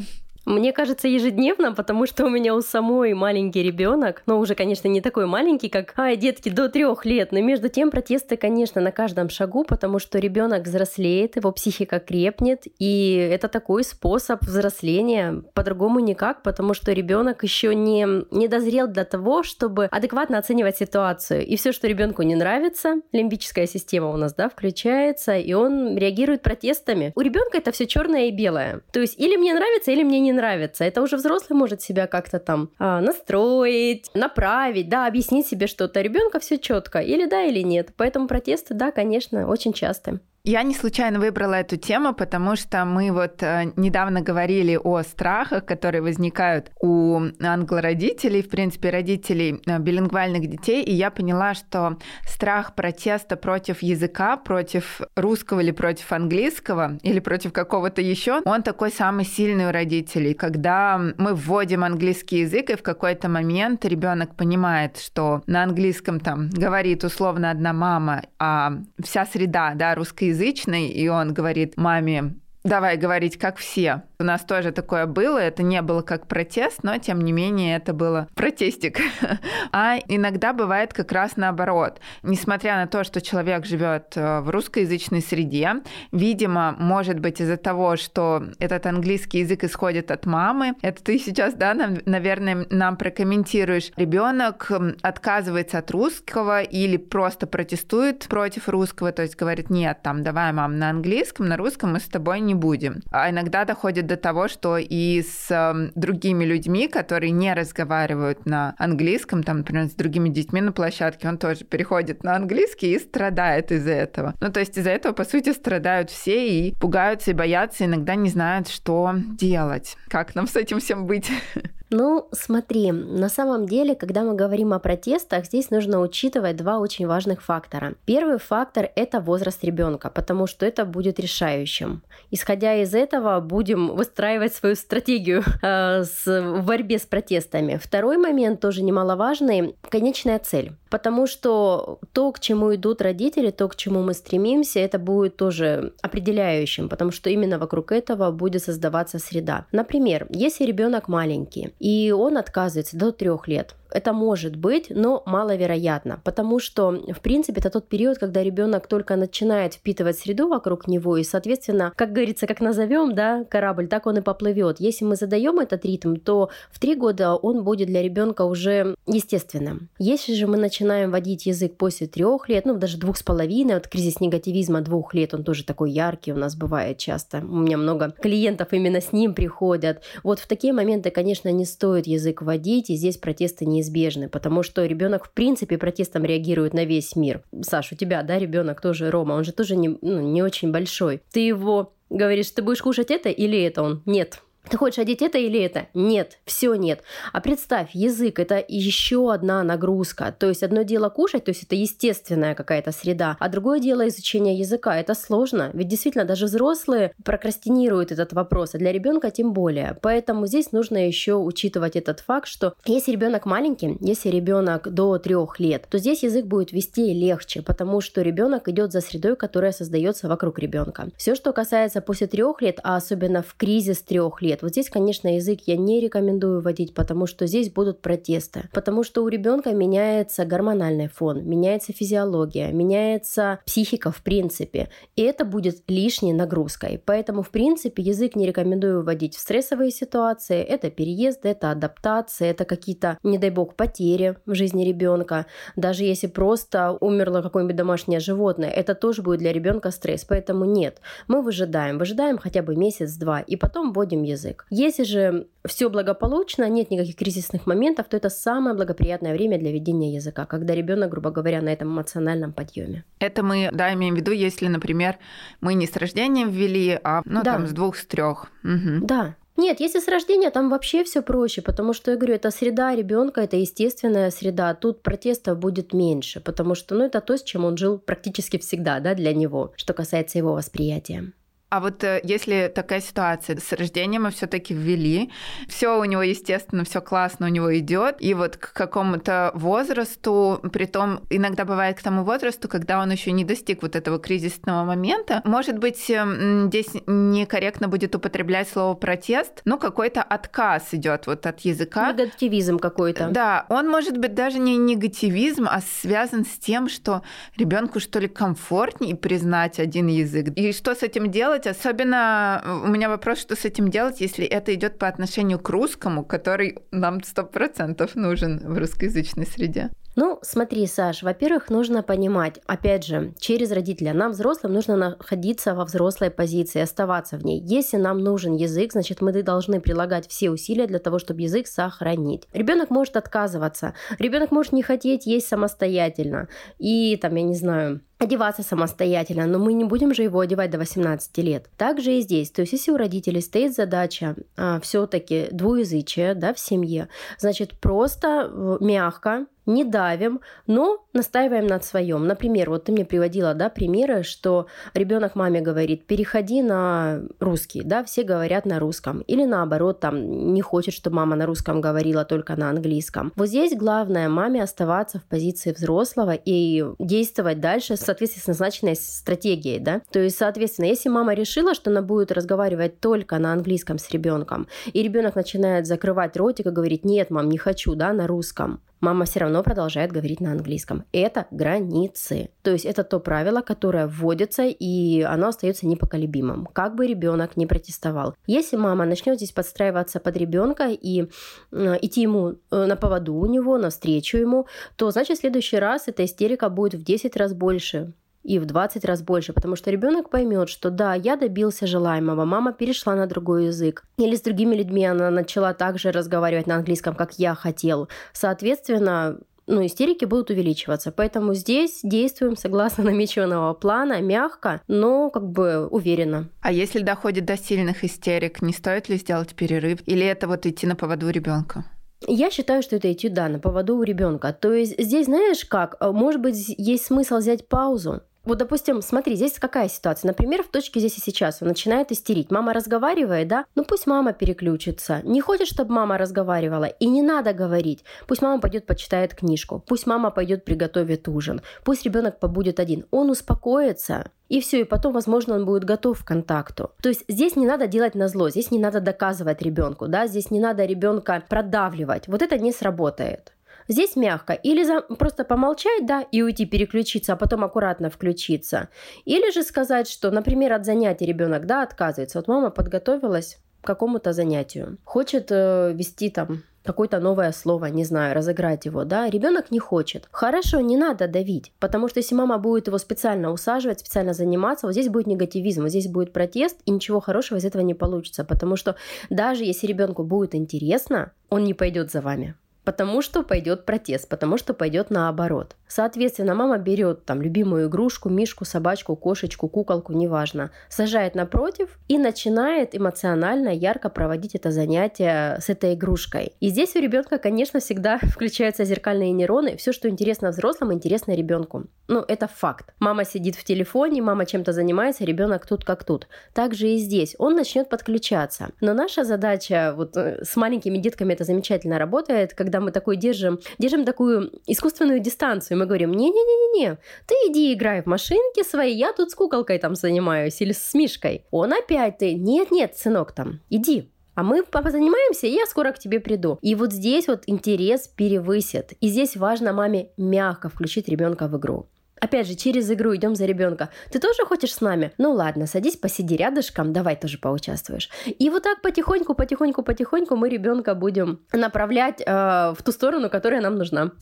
Мне 0.48 0.72
кажется, 0.72 1.08
ежедневно, 1.08 1.74
потому 1.74 2.06
что 2.06 2.24
у 2.24 2.30
меня 2.30 2.54
у 2.54 2.62
самой 2.62 3.12
маленький 3.12 3.62
ребенок, 3.62 4.22
но 4.24 4.38
уже, 4.38 4.54
конечно, 4.54 4.88
не 4.88 5.02
такой 5.02 5.26
маленький, 5.26 5.68
как 5.68 5.92
а, 5.96 6.16
детки 6.16 6.48
до 6.48 6.70
трех 6.70 7.04
лет. 7.04 7.32
Но 7.32 7.40
между 7.40 7.68
тем 7.68 7.90
протесты, 7.90 8.38
конечно, 8.38 8.80
на 8.80 8.90
каждом 8.90 9.28
шагу, 9.28 9.64
потому 9.64 9.98
что 9.98 10.18
ребенок 10.18 10.62
взрослеет, 10.64 11.36
его 11.36 11.52
психика 11.52 11.98
крепнет, 11.98 12.62
и 12.78 13.28
это 13.30 13.48
такой 13.48 13.84
способ 13.84 14.42
взросления. 14.42 15.42
По-другому 15.52 16.00
никак, 16.00 16.42
потому 16.42 16.72
что 16.72 16.92
ребенок 16.92 17.42
еще 17.42 17.74
не, 17.74 18.06
не 18.30 18.48
дозрел 18.48 18.86
для 18.86 19.04
того, 19.04 19.42
чтобы 19.42 19.84
адекватно 19.84 20.38
оценивать 20.38 20.78
ситуацию. 20.78 21.44
И 21.44 21.56
все, 21.56 21.72
что 21.72 21.86
ребенку 21.88 22.22
не 22.22 22.34
нравится, 22.34 23.02
лимбическая 23.12 23.66
система 23.66 24.08
у 24.08 24.16
нас, 24.16 24.32
да, 24.32 24.48
включается, 24.48 25.36
и 25.36 25.52
он 25.52 25.98
реагирует 25.98 26.40
протестами. 26.40 27.12
У 27.16 27.20
ребенка 27.20 27.58
это 27.58 27.70
все 27.70 27.86
черное 27.86 28.28
и 28.28 28.30
белое. 28.30 28.80
То 28.92 29.00
есть 29.00 29.20
или 29.20 29.36
мне 29.36 29.52
нравится, 29.52 29.90
или 29.90 30.02
мне 30.02 30.20
не 30.20 30.37
нравится. 30.38 30.84
Это 30.84 31.02
уже 31.02 31.16
взрослый 31.16 31.58
может 31.58 31.82
себя 31.82 32.06
как-то 32.06 32.38
там 32.38 32.70
а, 32.78 33.00
настроить, 33.00 34.10
направить, 34.14 34.88
да, 34.88 35.06
объяснить 35.06 35.46
себе 35.46 35.66
что-то. 35.66 36.00
Ребенка 36.00 36.38
все 36.38 36.58
четко, 36.58 37.00
или 37.00 37.26
да, 37.26 37.42
или 37.42 37.60
нет. 37.60 37.90
Поэтому 37.96 38.28
протесты, 38.28 38.74
да, 38.74 38.92
конечно, 38.92 39.48
очень 39.48 39.72
часто. 39.72 40.20
Я 40.44 40.62
не 40.62 40.74
случайно 40.74 41.18
выбрала 41.18 41.54
эту 41.54 41.76
тему, 41.76 42.14
потому 42.14 42.56
что 42.56 42.84
мы 42.84 43.12
вот 43.12 43.42
э, 43.42 43.72
недавно 43.76 44.22
говорили 44.22 44.78
о 44.82 45.02
страхах, 45.02 45.66
которые 45.66 46.00
возникают 46.00 46.70
у 46.80 47.20
англородителей, 47.40 48.42
в 48.42 48.48
принципе, 48.48 48.90
родителей 48.90 49.60
э, 49.66 49.78
билингвальных 49.78 50.48
детей, 50.48 50.82
и 50.82 50.94
я 50.94 51.10
поняла, 51.10 51.54
что 51.54 51.98
страх 52.26 52.74
протеста 52.74 53.36
против 53.36 53.82
языка, 53.82 54.36
против 54.36 55.02
русского 55.16 55.60
или 55.60 55.72
против 55.72 56.12
английского, 56.12 56.98
или 57.02 57.18
против 57.20 57.52
какого-то 57.52 58.00
еще, 58.00 58.40
он 58.44 58.62
такой 58.62 58.90
самый 58.90 59.26
сильный 59.26 59.66
у 59.66 59.72
родителей. 59.72 60.34
Когда 60.34 60.98
мы 61.18 61.34
вводим 61.34 61.84
английский 61.84 62.38
язык, 62.38 62.70
и 62.70 62.76
в 62.76 62.82
какой-то 62.82 63.28
момент 63.28 63.84
ребенок 63.84 64.34
понимает, 64.34 64.96
что 64.98 65.42
на 65.46 65.64
английском 65.64 66.20
там 66.20 66.48
говорит 66.48 67.04
условно 67.04 67.50
одна 67.50 67.72
мама, 67.72 68.22
а 68.38 68.78
вся 69.02 69.26
среда, 69.26 69.72
да, 69.74 69.94
русскоязычная, 69.94 70.27
русскоязычный, 70.28 70.88
и 70.88 71.08
он 71.08 71.32
говорит 71.32 71.76
маме, 71.76 72.36
давай 72.64 72.96
говорить 72.96 73.38
как 73.38 73.56
все. 73.56 74.02
У 74.20 74.24
нас 74.24 74.42
тоже 74.42 74.72
такое 74.72 75.06
было, 75.06 75.38
это 75.38 75.62
не 75.62 75.80
было 75.80 76.02
как 76.02 76.26
протест, 76.26 76.80
но 76.82 76.98
тем 76.98 77.20
не 77.20 77.30
менее 77.30 77.76
это 77.76 77.92
было 77.92 78.26
протестик. 78.34 78.98
А 79.70 79.98
иногда 80.08 80.52
бывает 80.52 80.92
как 80.92 81.12
раз 81.12 81.36
наоборот. 81.36 82.00
Несмотря 82.22 82.76
на 82.76 82.86
то, 82.86 83.04
что 83.04 83.20
человек 83.20 83.66
живет 83.66 84.14
э, 84.16 84.40
в 84.40 84.50
русскоязычной 84.50 85.20
среде, 85.20 85.82
видимо, 86.10 86.74
может 86.78 87.20
быть 87.20 87.40
из-за 87.40 87.58
того, 87.58 87.96
что 87.96 88.44
этот 88.58 88.86
английский 88.86 89.40
язык 89.40 89.64
исходит 89.64 90.10
от 90.10 90.26
мамы, 90.26 90.74
это 90.82 91.02
ты 91.02 91.18
сейчас, 91.18 91.54
да, 91.54 91.74
наверное, 91.74 92.66
нам 92.70 92.96
прокомментируешь. 92.96 93.92
Ребенок 93.96 94.72
отказывается 95.02 95.78
от 95.78 95.90
русского 95.90 96.62
или 96.62 96.96
просто 96.96 97.46
протестует 97.46 98.26
против 98.26 98.68
русского, 98.68 99.12
то 99.12 99.22
есть 99.22 99.36
говорит, 99.36 99.70
нет, 99.70 99.98
там, 100.02 100.24
давай, 100.24 100.52
мам, 100.52 100.78
на 100.78 100.90
английском, 100.90 101.46
на 101.46 101.56
русском 101.56 101.92
мы 101.92 102.00
с 102.00 102.08
тобой 102.08 102.40
не 102.40 102.54
будем. 102.54 103.02
А 103.12 103.30
иногда 103.30 103.64
доходит 103.64 104.07
до 104.08 104.16
того, 104.16 104.48
что 104.48 104.76
и 104.78 105.22
с 105.22 105.50
э, 105.50 105.90
другими 105.94 106.44
людьми, 106.44 106.88
которые 106.88 107.30
не 107.30 107.54
разговаривают 107.54 108.46
на 108.46 108.74
английском, 108.78 109.44
там, 109.44 109.58
например, 109.58 109.86
с 109.86 109.92
другими 109.92 110.28
детьми 110.28 110.60
на 110.60 110.72
площадке, 110.72 111.28
он 111.28 111.38
тоже 111.38 111.64
переходит 111.64 112.24
на 112.24 112.34
английский 112.34 112.94
и 112.94 112.98
страдает 112.98 113.70
из-за 113.70 113.92
этого. 113.92 114.34
Ну, 114.40 114.50
то 114.50 114.60
есть 114.60 114.76
из-за 114.76 114.90
этого, 114.90 115.12
по 115.12 115.24
сути, 115.24 115.52
страдают 115.52 116.10
все 116.10 116.48
и 116.48 116.74
пугаются 116.74 117.30
и 117.30 117.34
боятся, 117.34 117.84
иногда 117.84 118.16
не 118.16 118.30
знают, 118.30 118.68
что 118.68 119.12
делать. 119.38 119.96
Как 120.08 120.34
нам 120.34 120.48
с 120.48 120.56
этим 120.56 120.80
всем 120.80 121.06
быть? 121.06 121.30
Ну, 121.90 122.28
смотри, 122.32 122.92
на 122.92 123.28
самом 123.28 123.66
деле, 123.66 123.94
когда 123.94 124.22
мы 124.22 124.34
говорим 124.34 124.72
о 124.72 124.78
протестах, 124.78 125.46
здесь 125.46 125.70
нужно 125.70 126.00
учитывать 126.00 126.56
два 126.56 126.78
очень 126.78 127.06
важных 127.06 127.42
фактора. 127.42 127.94
Первый 128.04 128.38
фактор– 128.38 128.90
это 128.94 129.20
возраст 129.20 129.64
ребенка, 129.64 130.10
потому 130.10 130.46
что 130.46 130.66
это 130.66 130.84
будет 130.84 131.18
решающим. 131.18 132.02
Исходя 132.30 132.74
из 132.74 132.94
этого, 132.94 133.40
будем 133.40 133.96
выстраивать 133.96 134.54
свою 134.54 134.74
стратегию 134.74 135.42
э, 135.62 136.04
с, 136.04 136.26
в 136.26 136.66
борьбе 136.66 136.98
с 136.98 137.06
протестами. 137.06 137.80
Второй 137.82 138.18
момент, 138.18 138.60
тоже 138.60 138.82
немаловажный– 138.82 139.74
конечная 139.90 140.38
цель. 140.38 140.72
Потому 140.90 141.26
что 141.26 141.98
то, 142.12 142.32
к 142.32 142.40
чему 142.40 142.74
идут 142.74 143.02
родители, 143.02 143.50
то, 143.50 143.68
к 143.68 143.76
чему 143.76 144.02
мы 144.02 144.14
стремимся, 144.14 144.80
это 144.80 144.98
будет 144.98 145.36
тоже 145.36 145.92
определяющим, 146.02 146.88
потому 146.88 147.12
что 147.12 147.30
именно 147.30 147.58
вокруг 147.58 147.92
этого 147.92 148.30
будет 148.30 148.62
создаваться 148.62 149.18
среда. 149.18 149.66
Например, 149.72 150.26
если 150.30 150.64
ребенок 150.64 151.08
маленький, 151.08 151.74
и 151.78 152.10
он 152.10 152.36
отказывается 152.36 152.96
до 152.96 153.12
трех 153.12 153.48
лет, 153.48 153.74
это 153.90 154.12
может 154.12 154.56
быть, 154.56 154.86
но 154.90 155.22
маловероятно, 155.26 156.20
потому 156.24 156.58
что, 156.58 156.90
в 156.90 157.20
принципе, 157.20 157.60
это 157.60 157.70
тот 157.70 157.88
период, 157.88 158.18
когда 158.18 158.42
ребенок 158.42 158.86
только 158.86 159.16
начинает 159.16 159.74
впитывать 159.74 160.18
среду 160.18 160.48
вокруг 160.48 160.88
него, 160.88 161.16
и, 161.16 161.24
соответственно, 161.24 161.92
как 161.96 162.12
говорится, 162.12 162.46
как 162.46 162.60
назовем, 162.60 163.14
да, 163.14 163.44
корабль, 163.44 163.88
так 163.88 164.06
он 164.06 164.18
и 164.18 164.20
поплывет. 164.20 164.80
Если 164.80 165.04
мы 165.04 165.16
задаем 165.16 165.58
этот 165.58 165.84
ритм, 165.84 166.16
то 166.16 166.50
в 166.70 166.78
три 166.78 166.94
года 166.94 167.34
он 167.34 167.64
будет 167.64 167.88
для 167.88 168.02
ребенка 168.02 168.42
уже 168.42 168.96
естественным. 169.06 169.88
Если 169.98 170.34
же 170.34 170.46
мы 170.46 170.56
начинаем 170.56 171.10
водить 171.10 171.46
язык 171.46 171.76
после 171.76 172.06
трех 172.06 172.48
лет, 172.48 172.66
ну, 172.66 172.74
даже 172.74 172.98
двух 172.98 173.16
с 173.16 173.22
половиной, 173.22 173.74
вот 173.74 173.88
кризис 173.88 174.20
негативизма 174.20 174.80
двух 174.80 175.14
лет, 175.14 175.34
он 175.34 175.44
тоже 175.44 175.64
такой 175.64 175.90
яркий 175.90 176.32
у 176.32 176.36
нас 176.36 176.56
бывает 176.56 176.98
часто. 176.98 177.38
У 177.38 177.56
меня 177.56 177.76
много 177.76 178.10
клиентов 178.10 178.68
именно 178.72 179.00
с 179.00 179.12
ним 179.12 179.34
приходят. 179.34 180.02
Вот 180.22 180.38
в 180.38 180.46
такие 180.46 180.72
моменты, 180.72 181.10
конечно, 181.10 181.50
не 181.50 181.64
стоит 181.64 182.06
язык 182.06 182.42
водить, 182.42 182.90
и 182.90 182.96
здесь 182.96 183.16
протесты 183.16 183.66
не 183.66 183.77
неизбежны, 183.78 184.28
потому 184.28 184.62
что 184.62 184.84
ребенок 184.84 185.26
в 185.26 185.30
принципе 185.30 185.78
протестом 185.78 186.24
реагирует 186.24 186.74
на 186.74 186.84
весь 186.84 187.16
мир. 187.16 187.42
Саш, 187.62 187.92
у 187.92 187.96
тебя, 187.96 188.22
да, 188.22 188.38
ребенок 188.38 188.80
тоже 188.80 189.10
Рома, 189.10 189.34
он 189.34 189.44
же 189.44 189.52
тоже 189.52 189.76
не, 189.76 189.96
ну, 190.00 190.20
не 190.20 190.42
очень 190.42 190.70
большой. 190.70 191.22
Ты 191.32 191.40
его 191.40 191.92
говоришь, 192.10 192.50
ты 192.50 192.62
будешь 192.62 192.82
кушать 192.82 193.10
это 193.10 193.28
или 193.28 193.60
это 193.62 193.82
он? 193.82 194.02
Нет, 194.06 194.42
ты 194.70 194.76
хочешь 194.76 194.98
одеть 194.98 195.22
это 195.22 195.38
или 195.38 195.60
это? 195.60 195.86
Нет, 195.94 196.38
все 196.44 196.74
нет. 196.74 197.02
А 197.32 197.40
представь, 197.40 197.90
язык 197.92 198.38
это 198.38 198.62
еще 198.66 199.32
одна 199.32 199.62
нагрузка. 199.62 200.34
То 200.38 200.48
есть 200.48 200.62
одно 200.62 200.82
дело 200.82 201.08
кушать, 201.08 201.44
то 201.44 201.50
есть 201.50 201.62
это 201.62 201.74
естественная 201.74 202.54
какая-то 202.54 202.92
среда, 202.92 203.36
а 203.40 203.48
другое 203.48 203.80
дело 203.80 204.06
изучение 204.08 204.58
языка. 204.58 204.98
Это 204.98 205.14
сложно, 205.14 205.70
ведь 205.72 205.88
действительно 205.88 206.24
даже 206.24 206.46
взрослые 206.46 207.12
прокрастинируют 207.24 208.12
этот 208.12 208.32
вопрос, 208.32 208.74
а 208.74 208.78
для 208.78 208.92
ребенка 208.92 209.30
тем 209.30 209.52
более. 209.52 209.96
Поэтому 210.02 210.46
здесь 210.46 210.72
нужно 210.72 211.06
еще 211.06 211.34
учитывать 211.34 211.96
этот 211.96 212.20
факт, 212.20 212.48
что 212.48 212.74
если 212.84 213.12
ребенок 213.12 213.46
маленький, 213.46 213.96
если 214.00 214.28
ребенок 214.28 214.92
до 214.92 215.18
трех 215.18 215.60
лет, 215.60 215.86
то 215.90 215.98
здесь 215.98 216.22
язык 216.22 216.46
будет 216.46 216.72
вести 216.72 217.12
легче, 217.12 217.62
потому 217.62 218.00
что 218.00 218.22
ребенок 218.22 218.68
идет 218.68 218.92
за 218.92 219.00
средой, 219.00 219.36
которая 219.36 219.72
создается 219.72 220.28
вокруг 220.28 220.58
ребенка. 220.58 221.08
Все, 221.16 221.34
что 221.34 221.52
касается 221.52 222.00
после 222.00 222.26
трех 222.26 222.60
лет, 222.62 222.80
а 222.82 222.96
особенно 222.96 223.42
в 223.42 223.54
кризис 223.54 224.02
трех 224.02 224.42
лет, 224.42 224.57
лет. 224.58 224.62
Вот 224.62 224.72
здесь, 224.72 224.90
конечно, 224.90 225.34
язык 225.34 225.60
я 225.66 225.76
не 225.76 226.00
рекомендую 226.00 226.60
вводить, 226.60 226.94
потому 226.94 227.26
что 227.26 227.46
здесь 227.46 227.70
будут 227.70 228.00
протесты. 228.00 228.68
Потому 228.72 229.02
что 229.02 229.22
у 229.22 229.28
ребенка 229.28 229.72
меняется 229.72 230.44
гормональный 230.44 231.08
фон, 231.08 231.48
меняется 231.48 231.92
физиология, 231.92 232.72
меняется 232.72 233.60
психика 233.66 234.10
в 234.10 234.22
принципе. 234.22 234.88
И 235.16 235.22
это 235.22 235.44
будет 235.44 235.82
лишней 235.88 236.32
нагрузкой. 236.32 237.00
Поэтому, 237.04 237.42
в 237.42 237.50
принципе, 237.50 238.02
язык 238.02 238.36
не 238.36 238.46
рекомендую 238.46 239.02
вводить 239.02 239.36
в 239.36 239.40
стрессовые 239.40 239.90
ситуации. 239.90 240.62
Это 240.62 240.90
переезды, 240.90 241.48
это 241.48 241.70
адаптация, 241.70 242.50
это 242.50 242.64
какие-то, 242.64 243.18
не 243.22 243.38
дай 243.38 243.50
бог, 243.50 243.74
потери 243.74 244.36
в 244.46 244.54
жизни 244.54 244.84
ребенка. 244.84 245.46
Даже 245.76 246.04
если 246.04 246.26
просто 246.26 246.96
умерло 247.00 247.42
какое-нибудь 247.42 247.76
домашнее 247.76 248.20
животное, 248.20 248.70
это 248.70 248.94
тоже 248.94 249.22
будет 249.22 249.38
для 249.38 249.52
ребенка 249.52 249.90
стресс. 249.90 250.24
Поэтому 250.24 250.64
нет, 250.64 251.00
мы 251.28 251.42
выжидаем, 251.42 251.98
выжидаем 251.98 252.38
хотя 252.38 252.62
бы 252.62 252.76
месяц-два 252.76 253.40
и 253.40 253.56
потом 253.56 253.92
вводим 253.92 254.22
язык. 254.22 254.37
Если 254.70 255.04
же 255.04 255.46
все 255.66 255.90
благополучно, 255.90 256.68
нет 256.68 256.90
никаких 256.90 257.16
кризисных 257.16 257.66
моментов, 257.66 258.08
то 258.08 258.16
это 258.16 258.30
самое 258.30 258.74
благоприятное 258.74 259.32
время 259.32 259.58
для 259.58 259.72
ведения 259.72 260.14
языка, 260.14 260.46
когда 260.46 260.74
ребенок, 260.74 261.10
грубо 261.10 261.30
говоря, 261.30 261.60
на 261.60 261.68
этом 261.68 261.88
эмоциональном 261.88 262.52
подъеме. 262.52 263.04
Это 263.18 263.42
мы, 263.42 263.70
да, 263.72 263.92
имеем 263.92 264.14
в 264.14 264.18
виду, 264.18 264.32
если, 264.32 264.68
например, 264.68 265.18
мы 265.60 265.74
не 265.74 265.86
с 265.86 265.96
рождения 265.96 266.46
ввели, 266.46 266.98
а 267.02 267.22
ну, 267.24 267.42
да. 267.42 267.54
там 267.54 267.66
с 267.66 267.72
двух, 267.72 267.96
с 267.96 268.06
трех. 268.06 268.46
Угу. 268.64 269.06
Да, 269.06 269.34
нет, 269.58 269.80
если 269.80 269.98
с 269.98 270.06
рождения, 270.06 270.50
там 270.50 270.70
вообще 270.70 271.02
все 271.02 271.20
проще, 271.20 271.62
потому 271.62 271.92
что, 271.92 272.12
я 272.12 272.16
говорю, 272.16 272.36
это 272.36 272.52
среда 272.52 272.94
ребенка, 272.94 273.40
это 273.40 273.56
естественная 273.56 274.30
среда. 274.30 274.72
Тут 274.74 275.02
протестов 275.02 275.58
будет 275.58 275.92
меньше, 275.92 276.38
потому 276.38 276.76
что, 276.76 276.94
ну, 276.94 277.04
это 277.04 277.20
то, 277.20 277.36
с 277.36 277.42
чем 277.42 277.64
он 277.64 277.76
жил 277.76 277.98
практически 277.98 278.56
всегда, 278.58 279.00
да, 279.00 279.14
для 279.16 279.34
него, 279.34 279.72
что 279.74 279.94
касается 279.94 280.38
его 280.38 280.52
восприятия. 280.52 281.32
А 281.70 281.80
вот 281.80 282.02
э, 282.02 282.20
если 282.24 282.72
такая 282.74 283.00
ситуация, 283.00 283.58
с 283.58 283.72
рождением 283.72 284.22
мы 284.22 284.30
все-таки 284.30 284.72
ввели, 284.72 285.30
все 285.68 285.98
у 286.00 286.04
него, 286.04 286.22
естественно, 286.22 286.84
все 286.84 287.02
классно 287.02 287.46
у 287.46 287.50
него 287.50 287.76
идет, 287.78 288.16
и 288.20 288.32
вот 288.32 288.56
к 288.56 288.72
какому-то 288.72 289.50
возрасту, 289.54 290.60
при 290.72 290.86
том 290.86 291.20
иногда 291.28 291.66
бывает 291.66 291.98
к 291.98 292.02
тому 292.02 292.24
возрасту, 292.24 292.68
когда 292.68 293.00
он 293.00 293.10
еще 293.10 293.32
не 293.32 293.44
достиг 293.44 293.82
вот 293.82 293.96
этого 293.96 294.18
кризисного 294.18 294.84
момента, 294.84 295.42
может 295.44 295.78
быть, 295.78 296.08
эм, 296.08 296.68
здесь 296.68 296.88
некорректно 297.06 297.88
будет 297.88 298.14
употреблять 298.14 298.68
слово 298.70 298.94
протест, 298.94 299.60
ну 299.66 299.78
какой-то 299.78 300.22
отказ 300.22 300.88
идет 300.92 301.26
вот 301.26 301.44
от 301.44 301.60
языка. 301.60 302.12
Негативизм 302.12 302.78
какой-то. 302.78 303.28
Да, 303.28 303.66
он 303.68 303.88
может 303.88 304.16
быть 304.16 304.32
даже 304.32 304.58
не 304.58 304.78
негативизм, 304.78 305.66
а 305.68 305.82
связан 306.00 306.46
с 306.46 306.58
тем, 306.58 306.88
что 306.88 307.22
ребенку 307.58 308.00
что 308.00 308.20
ли 308.20 308.28
комфортнее 308.28 309.16
признать 309.16 309.78
один 309.78 310.06
язык. 310.06 310.48
И 310.56 310.72
что 310.72 310.94
с 310.94 311.02
этим 311.02 311.30
делать? 311.30 311.57
Делать? 311.58 311.66
Особенно 311.66 312.62
э, 312.64 312.72
у 312.84 312.88
меня 312.88 313.08
вопрос, 313.08 313.38
что 313.38 313.56
с 313.56 313.64
этим 313.64 313.90
делать, 313.90 314.20
если 314.20 314.44
это 314.44 314.74
идет 314.74 314.98
по 314.98 315.08
отношению 315.08 315.58
к 315.58 315.68
русскому, 315.68 316.24
который 316.24 316.78
нам 316.90 317.22
сто 317.22 317.44
процентов 317.44 318.14
нужен 318.14 318.60
в 318.64 318.78
русскоязычной 318.78 319.46
среде. 319.46 319.90
Ну, 320.16 320.40
смотри, 320.42 320.84
Саш, 320.88 321.22
во-первых, 321.22 321.70
нужно 321.70 322.02
понимать, 322.02 322.60
опять 322.66 323.06
же, 323.06 323.34
через 323.38 323.70
родителя. 323.70 324.12
Нам, 324.12 324.32
взрослым, 324.32 324.72
нужно 324.72 324.96
находиться 324.96 325.76
во 325.76 325.84
взрослой 325.84 326.30
позиции, 326.30 326.80
оставаться 326.80 327.36
в 327.36 327.44
ней. 327.44 327.60
Если 327.60 327.98
нам 327.98 328.18
нужен 328.18 328.56
язык, 328.56 328.92
значит, 328.92 329.20
мы 329.20 329.32
должны 329.44 329.80
прилагать 329.80 330.26
все 330.26 330.50
усилия 330.50 330.88
для 330.88 330.98
того, 330.98 331.20
чтобы 331.20 331.42
язык 331.42 331.68
сохранить. 331.68 332.48
Ребенок 332.52 332.90
может 332.90 333.16
отказываться, 333.16 333.94
ребенок 334.18 334.50
может 334.50 334.72
не 334.72 334.82
хотеть 334.82 335.24
есть 335.26 335.46
самостоятельно. 335.46 336.48
И 336.78 337.16
там, 337.16 337.36
я 337.36 337.42
не 337.42 337.54
знаю, 337.54 338.00
одеваться 338.18 338.62
самостоятельно, 338.62 339.46
но 339.46 339.58
мы 339.58 339.72
не 339.72 339.84
будем 339.84 340.12
же 340.14 340.22
его 340.22 340.40
одевать 340.40 340.70
до 340.70 340.78
18 340.78 341.38
лет. 341.38 341.66
Также 341.76 342.14
и 342.14 342.20
здесь. 342.20 342.50
То 342.50 342.62
есть, 342.62 342.72
если 342.72 342.90
у 342.90 342.96
родителей 342.96 343.40
стоит 343.40 343.74
задача 343.74 344.34
а, 344.56 344.80
все-таки 344.80 345.48
двуязычия 345.52 346.34
да, 346.34 346.52
в 346.52 346.58
семье, 346.58 347.08
значит, 347.38 347.78
просто 347.78 348.78
мягко 348.80 349.46
не 349.68 349.84
давим, 349.84 350.40
но 350.66 351.04
настаиваем 351.12 351.66
над 351.66 351.84
своем. 351.84 352.26
Например, 352.26 352.70
вот 352.70 352.84
ты 352.84 352.92
мне 352.92 353.04
приводила 353.04 353.54
да, 353.54 353.68
примеры, 353.68 354.22
что 354.22 354.66
ребенок 354.94 355.34
маме 355.34 355.60
говорит, 355.60 356.06
переходи 356.06 356.62
на 356.62 357.22
русский, 357.38 357.82
да, 357.82 358.02
все 358.02 358.22
говорят 358.22 358.66
на 358.66 358.78
русском. 358.78 359.20
Или 359.20 359.44
наоборот, 359.44 360.00
там 360.00 360.52
не 360.54 360.62
хочет, 360.62 360.94
чтобы 360.94 361.16
мама 361.16 361.36
на 361.36 361.46
русском 361.46 361.80
говорила, 361.80 362.24
только 362.24 362.56
на 362.56 362.70
английском. 362.70 363.32
Вот 363.36 363.48
здесь 363.48 363.76
главное 363.76 364.28
маме 364.28 364.62
оставаться 364.62 365.18
в 365.18 365.24
позиции 365.24 365.72
взрослого 365.72 366.32
и 366.34 366.84
действовать 366.98 367.60
дальше 367.60 367.96
в 367.96 367.98
соответствии 367.98 368.40
с 368.40 368.46
назначенной 368.46 368.96
стратегией, 368.96 369.78
да. 369.78 370.00
То 370.10 370.20
есть, 370.20 370.38
соответственно, 370.38 370.86
если 370.86 371.08
мама 371.08 371.34
решила, 371.34 371.74
что 371.74 371.90
она 371.90 372.02
будет 372.02 372.32
разговаривать 372.32 373.00
только 373.00 373.38
на 373.38 373.52
английском 373.52 373.98
с 373.98 374.10
ребенком, 374.10 374.66
и 374.92 375.02
ребенок 375.02 375.36
начинает 375.36 375.86
закрывать 375.86 376.36
ротик 376.36 376.66
и 376.66 376.70
говорить, 376.70 377.04
нет, 377.04 377.30
мам, 377.30 377.48
не 377.48 377.58
хочу, 377.58 377.94
да, 377.94 378.12
на 378.12 378.26
русском, 378.26 378.80
мама 379.00 379.24
все 379.24 379.40
равно 379.40 379.62
продолжает 379.62 380.12
говорить 380.12 380.40
на 380.40 380.52
английском. 380.52 381.04
Это 381.12 381.46
границы. 381.50 382.50
То 382.62 382.70
есть 382.70 382.84
это 382.84 383.04
то 383.04 383.20
правило, 383.20 383.60
которое 383.60 384.06
вводится, 384.06 384.64
и 384.64 385.22
оно 385.22 385.48
остается 385.48 385.86
непоколебимым. 385.86 386.66
Как 386.66 386.94
бы 386.94 387.06
ребенок 387.06 387.56
не 387.56 387.66
протестовал. 387.66 388.34
Если 388.46 388.76
мама 388.76 389.04
начнет 389.04 389.36
здесь 389.36 389.52
подстраиваться 389.52 390.20
под 390.20 390.36
ребенка 390.36 390.88
и 390.90 391.28
э, 391.72 391.96
идти 392.02 392.22
ему 392.22 392.56
э, 392.70 392.84
на 392.86 392.96
поводу 392.96 393.34
у 393.34 393.46
него, 393.46 393.78
навстречу 393.78 394.38
ему, 394.38 394.66
то 394.96 395.10
значит 395.10 395.38
в 395.38 395.40
следующий 395.40 395.78
раз 395.78 396.08
эта 396.08 396.24
истерика 396.24 396.68
будет 396.68 396.94
в 396.94 397.04
10 397.04 397.36
раз 397.36 397.54
больше 397.54 398.12
и 398.48 398.58
в 398.58 398.64
20 398.64 399.04
раз 399.04 399.22
больше, 399.22 399.52
потому 399.52 399.76
что 399.76 399.90
ребенок 399.90 400.30
поймет, 400.30 400.70
что 400.70 400.90
да, 400.90 401.14
я 401.14 401.36
добился 401.36 401.86
желаемого, 401.86 402.46
мама 402.46 402.72
перешла 402.72 403.14
на 403.14 403.26
другой 403.26 403.66
язык, 403.66 404.04
или 404.16 404.34
с 404.34 404.40
другими 404.40 404.74
людьми 404.74 405.04
она 405.04 405.30
начала 405.30 405.74
также 405.74 406.12
разговаривать 406.12 406.66
на 406.66 406.76
английском, 406.76 407.14
как 407.14 407.38
я 407.38 407.54
хотел. 407.54 408.08
Соответственно, 408.32 409.38
ну, 409.66 409.84
истерики 409.84 410.24
будут 410.24 410.48
увеличиваться. 410.48 411.12
Поэтому 411.12 411.52
здесь 411.52 412.00
действуем 412.02 412.56
согласно 412.56 413.04
намеченного 413.10 413.74
плана, 413.74 414.22
мягко, 414.22 414.80
но 414.88 415.28
как 415.28 415.46
бы 415.46 415.86
уверенно. 415.86 416.48
А 416.62 416.72
если 416.72 417.00
доходит 417.02 417.44
до 417.44 417.58
сильных 417.58 418.02
истерик, 418.02 418.62
не 418.62 418.72
стоит 418.72 419.10
ли 419.10 419.18
сделать 419.18 419.54
перерыв? 419.54 420.00
Или 420.06 420.24
это 420.24 420.48
вот 420.48 420.64
идти 420.64 420.86
на 420.86 420.96
поводу 420.96 421.28
ребенка? 421.28 421.84
Я 422.26 422.50
считаю, 422.50 422.82
что 422.82 422.96
это 422.96 423.12
идти, 423.12 423.28
да, 423.28 423.48
на 423.48 423.58
поводу 423.58 423.96
у 423.96 424.02
ребенка. 424.02 424.52
То 424.52 424.72
есть 424.72 424.98
здесь, 424.98 425.26
знаешь 425.26 425.64
как, 425.64 425.96
может 426.00 426.40
быть, 426.40 426.74
есть 426.76 427.04
смысл 427.04 427.36
взять 427.36 427.68
паузу, 427.68 428.22
вот, 428.48 428.58
допустим, 428.58 429.02
смотри, 429.02 429.36
здесь 429.36 429.58
какая 429.58 429.88
ситуация? 429.88 430.28
Например, 430.28 430.62
в 430.62 430.68
точке 430.68 431.00
здесь 431.00 431.18
и 431.18 431.20
сейчас 431.20 431.58
он 431.60 431.68
начинает 431.68 432.10
истерить. 432.10 432.50
Мама 432.50 432.72
разговаривает, 432.72 433.46
да? 433.46 433.64
Ну 433.74 433.84
пусть 433.84 434.06
мама 434.06 434.32
переключится. 434.32 435.20
Не 435.22 435.40
хочет, 435.40 435.68
чтобы 435.68 435.92
мама 435.92 436.18
разговаривала. 436.18 436.86
И 436.86 437.06
не 437.06 437.22
надо 437.22 437.52
говорить. 437.52 438.04
Пусть 438.26 438.42
мама 438.42 438.60
пойдет 438.60 438.86
почитает 438.86 439.34
книжку. 439.34 439.84
Пусть 439.86 440.06
мама 440.06 440.30
пойдет 440.30 440.64
приготовит 440.64 441.28
ужин. 441.28 441.60
Пусть 441.84 442.04
ребенок 442.04 442.40
побудет 442.40 442.80
один. 442.80 443.04
Он 443.10 443.30
успокоится. 443.30 444.30
И 444.48 444.60
все, 444.60 444.80
и 444.80 444.84
потом, 444.84 445.12
возможно, 445.12 445.54
он 445.54 445.66
будет 445.66 445.84
готов 445.84 446.24
к 446.24 446.26
контакту. 446.26 446.92
То 447.02 447.10
есть 447.10 447.24
здесь 447.28 447.54
не 447.54 447.66
надо 447.66 447.86
делать 447.86 448.14
на 448.14 448.28
зло, 448.28 448.48
здесь 448.48 448.70
не 448.70 448.78
надо 448.78 449.00
доказывать 449.00 449.60
ребенку, 449.60 450.08
да, 450.08 450.26
здесь 450.26 450.50
не 450.50 450.58
надо 450.58 450.86
ребенка 450.86 451.42
продавливать. 451.48 452.28
Вот 452.28 452.40
это 452.40 452.58
не 452.58 452.72
сработает. 452.72 453.52
Здесь 453.88 454.16
мягко. 454.16 454.52
Или 454.52 454.84
за... 454.84 455.00
просто 455.00 455.44
помолчать, 455.44 456.06
да, 456.06 456.20
и 456.20 456.42
уйти 456.42 456.66
переключиться, 456.66 457.32
а 457.32 457.36
потом 457.36 457.64
аккуратно 457.64 458.10
включиться. 458.10 458.88
Или 459.24 459.50
же 459.50 459.62
сказать, 459.62 460.08
что, 460.08 460.30
например, 460.30 460.74
от 460.74 460.84
занятия 460.84 461.26
ребенок, 461.26 461.66
да, 461.66 461.82
отказывается. 461.82 462.38
Вот 462.38 462.48
мама 462.48 462.70
подготовилась 462.70 463.58
к 463.80 463.86
какому-то 463.86 464.32
занятию. 464.32 464.98
Хочет 465.04 465.48
э, 465.50 465.92
вести 465.94 466.30
там 466.30 466.62
какое-то 466.84 467.20
новое 467.20 467.52
слово, 467.52 467.86
не 467.86 468.04
знаю, 468.04 468.34
разыграть 468.34 468.86
его, 468.86 469.04
да, 469.04 469.28
ребенок 469.28 469.70
не 469.70 469.78
хочет. 469.78 470.26
Хорошо, 470.30 470.80
не 470.80 470.96
надо 470.96 471.28
давить, 471.28 471.72
потому 471.80 472.08
что 472.08 472.20
если 472.20 472.34
мама 472.34 472.56
будет 472.56 472.86
его 472.86 472.96
специально 472.96 473.52
усаживать, 473.52 474.00
специально 474.00 474.32
заниматься, 474.32 474.86
вот 474.86 474.92
здесь 474.92 475.10
будет 475.10 475.26
негативизм, 475.26 475.82
вот 475.82 475.90
здесь 475.90 476.08
будет 476.08 476.32
протест, 476.32 476.78
и 476.86 476.90
ничего 476.90 477.20
хорошего 477.20 477.58
из 477.58 477.66
этого 477.66 477.82
не 477.82 477.92
получится, 477.92 478.42
потому 478.42 478.76
что 478.76 478.96
даже 479.28 479.64
если 479.64 479.86
ребенку 479.86 480.24
будет 480.24 480.54
интересно, 480.54 481.32
он 481.50 481.64
не 481.64 481.74
пойдет 481.74 482.10
за 482.10 482.22
вами 482.22 482.54
потому 482.88 483.20
что 483.20 483.42
пойдет 483.42 483.84
протест, 483.84 484.30
потому 484.30 484.56
что 484.56 484.72
пойдет 484.72 485.10
наоборот. 485.10 485.76
Соответственно, 485.88 486.54
мама 486.54 486.78
берет 486.78 487.24
там 487.24 487.42
любимую 487.42 487.88
игрушку, 487.88 488.28
мишку, 488.28 488.64
собачку, 488.64 489.16
кошечку, 489.16 489.68
куколку, 489.68 490.12
неважно, 490.12 490.70
сажает 490.88 491.34
напротив 491.34 491.98
и 492.08 492.18
начинает 492.18 492.94
эмоционально, 492.94 493.70
ярко 493.70 494.10
проводить 494.10 494.54
это 494.54 494.70
занятие 494.70 495.58
с 495.60 495.68
этой 495.68 495.94
игрушкой. 495.94 496.52
И 496.60 496.68
здесь 496.68 496.94
у 496.94 497.00
ребенка, 497.00 497.38
конечно, 497.38 497.80
всегда 497.80 498.18
включаются 498.22 498.84
зеркальные 498.84 499.32
нейроны. 499.32 499.76
Все, 499.76 499.92
что 499.92 500.08
интересно 500.08 500.50
взрослым, 500.50 500.92
интересно 500.92 501.32
ребенку. 501.32 501.86
Ну, 502.08 502.24
это 502.26 502.48
факт. 502.48 502.94
Мама 503.00 503.24
сидит 503.24 503.56
в 503.56 503.64
телефоне, 503.64 504.22
мама 504.22 504.46
чем-то 504.46 504.72
занимается, 504.72 505.24
ребенок 505.24 505.66
тут 505.66 505.84
как 505.84 506.04
тут. 506.04 506.28
Также 506.54 506.88
и 506.88 506.96
здесь. 506.96 507.34
Он 507.38 507.54
начнет 507.54 507.88
подключаться. 507.88 508.70
Но 508.80 508.94
наша 508.94 509.24
задача, 509.24 509.94
вот 509.96 510.16
э, 510.16 510.42
с 510.44 510.56
маленькими 510.56 510.98
детками 510.98 511.34
это 511.34 511.44
замечательно 511.44 511.98
работает, 511.98 512.54
когда 512.54 512.80
мы 512.80 512.92
такой 512.92 513.16
держим, 513.16 513.60
держим 513.78 514.04
такую 514.04 514.50
искусственную 514.66 515.20
дистанцию, 515.20 515.77
мы 515.78 515.86
говорим, 515.86 516.12
не-не-не-не, 516.12 516.98
ты 517.26 517.34
иди 517.48 517.72
играй 517.72 518.02
в 518.02 518.06
машинки 518.06 518.62
свои, 518.62 518.94
я 518.94 519.12
тут 519.12 519.30
с 519.30 519.34
куколкой 519.34 519.78
там 519.78 519.94
занимаюсь 519.94 520.60
или 520.60 520.72
с 520.72 520.94
Мишкой. 520.94 521.46
Он 521.50 521.72
опять 521.72 522.18
ты, 522.18 522.34
нет-нет, 522.34 522.96
сынок 522.96 523.32
там, 523.32 523.60
иди, 523.70 524.10
а 524.34 524.44
мы 524.44 524.62
позанимаемся, 524.62 525.48
и 525.48 525.52
я 525.52 525.66
скоро 525.66 525.90
к 525.90 525.98
тебе 525.98 526.20
приду. 526.20 526.58
И 526.62 526.76
вот 526.76 526.92
здесь 526.92 527.26
вот 527.26 527.42
интерес 527.46 528.06
перевысит. 528.06 528.92
И 529.00 529.08
здесь 529.08 529.36
важно 529.36 529.72
маме 529.72 530.10
мягко 530.16 530.68
включить 530.68 531.08
ребенка 531.08 531.48
в 531.48 531.56
игру. 531.58 531.88
Опять 532.20 532.46
же, 532.46 532.54
через 532.54 532.88
игру 532.90 533.14
идем 533.16 533.34
за 533.34 533.46
ребенка. 533.46 533.90
Ты 534.12 534.20
тоже 534.20 534.44
хочешь 534.44 534.74
с 534.74 534.80
нами? 534.80 535.12
Ну 535.18 535.32
ладно, 535.32 535.66
садись, 535.66 535.96
посиди 535.96 536.36
рядышком, 536.36 536.92
давай 536.92 537.16
тоже 537.16 537.38
поучаствуешь. 537.38 538.10
И 538.26 538.48
вот 538.50 538.62
так 538.62 538.80
потихоньку, 538.80 539.34
потихоньку, 539.34 539.82
потихоньку 539.82 540.36
мы 540.36 540.48
ребенка 540.48 540.94
будем 540.94 541.40
направлять 541.52 542.22
э, 542.24 542.74
в 542.76 542.78
ту 542.84 542.92
сторону, 542.92 543.30
которая 543.30 543.60
нам 543.60 543.76
нужна. 543.76 544.12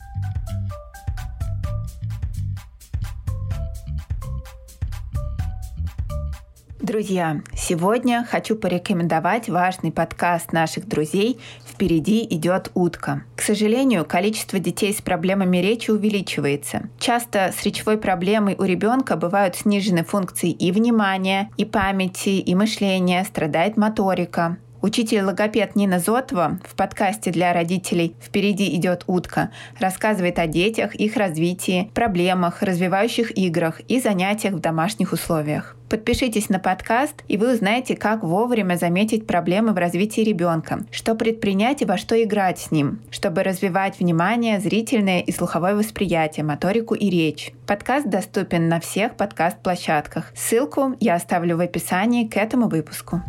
Друзья, 6.87 7.41
сегодня 7.53 8.25
хочу 8.31 8.55
порекомендовать 8.55 9.49
важный 9.49 9.91
подкаст 9.91 10.53
наших 10.53 10.87
друзей 10.87 11.37
«Впереди 11.69 12.25
идет 12.29 12.71
утка». 12.75 13.25
К 13.35 13.41
сожалению, 13.41 14.05
количество 14.05 14.57
детей 14.57 14.93
с 14.93 15.01
проблемами 15.01 15.57
речи 15.57 15.91
увеличивается. 15.91 16.83
Часто 16.97 17.53
с 17.53 17.61
речевой 17.63 17.97
проблемой 17.97 18.55
у 18.57 18.63
ребенка 18.63 19.17
бывают 19.17 19.57
снижены 19.57 20.05
функции 20.05 20.49
и 20.49 20.71
внимания, 20.71 21.49
и 21.57 21.65
памяти, 21.65 22.39
и 22.39 22.55
мышления, 22.55 23.25
страдает 23.25 23.75
моторика. 23.75 24.57
Учитель-логопед 24.87 25.75
Нина 25.75 25.99
Зотова 25.99 26.59
в 26.63 26.73
подкасте 26.77 27.29
для 27.29 27.51
родителей 27.51 28.15
«Впереди 28.21 28.73
идет 28.73 29.03
утка» 29.07 29.51
рассказывает 29.81 30.39
о 30.39 30.47
детях, 30.47 30.95
их 30.95 31.17
развитии, 31.17 31.91
проблемах, 31.93 32.61
развивающих 32.61 33.37
играх 33.37 33.81
и 33.89 33.99
занятиях 33.99 34.53
в 34.53 34.61
домашних 34.61 35.11
условиях. 35.11 35.75
Подпишитесь 35.89 36.47
на 36.47 36.59
подкаст, 36.59 37.15
и 37.27 37.35
вы 37.35 37.53
узнаете, 37.53 37.97
как 37.97 38.23
вовремя 38.23 38.77
заметить 38.77 39.27
проблемы 39.27 39.73
в 39.73 39.77
развитии 39.77 40.21
ребенка, 40.21 40.85
что 40.89 41.15
предпринять 41.15 41.81
и 41.81 41.85
во 41.85 41.97
что 41.97 42.23
играть 42.23 42.57
с 42.57 42.71
ним, 42.71 43.01
чтобы 43.11 43.43
развивать 43.43 43.99
внимание, 43.99 44.61
зрительное 44.61 45.19
и 45.19 45.33
слуховое 45.33 45.75
восприятие, 45.75 46.45
моторику 46.45 46.95
и 46.95 47.09
речь. 47.09 47.51
Подкаст 47.65 48.07
доступен 48.07 48.69
на 48.69 48.79
всех 48.79 49.17
подкаст-площадках. 49.17 50.31
Ссылку 50.33 50.95
я 51.01 51.15
оставлю 51.15 51.57
в 51.57 51.59
описании 51.59 52.25
к 52.25 52.37
этому 52.37 52.69
выпуску. 52.69 53.21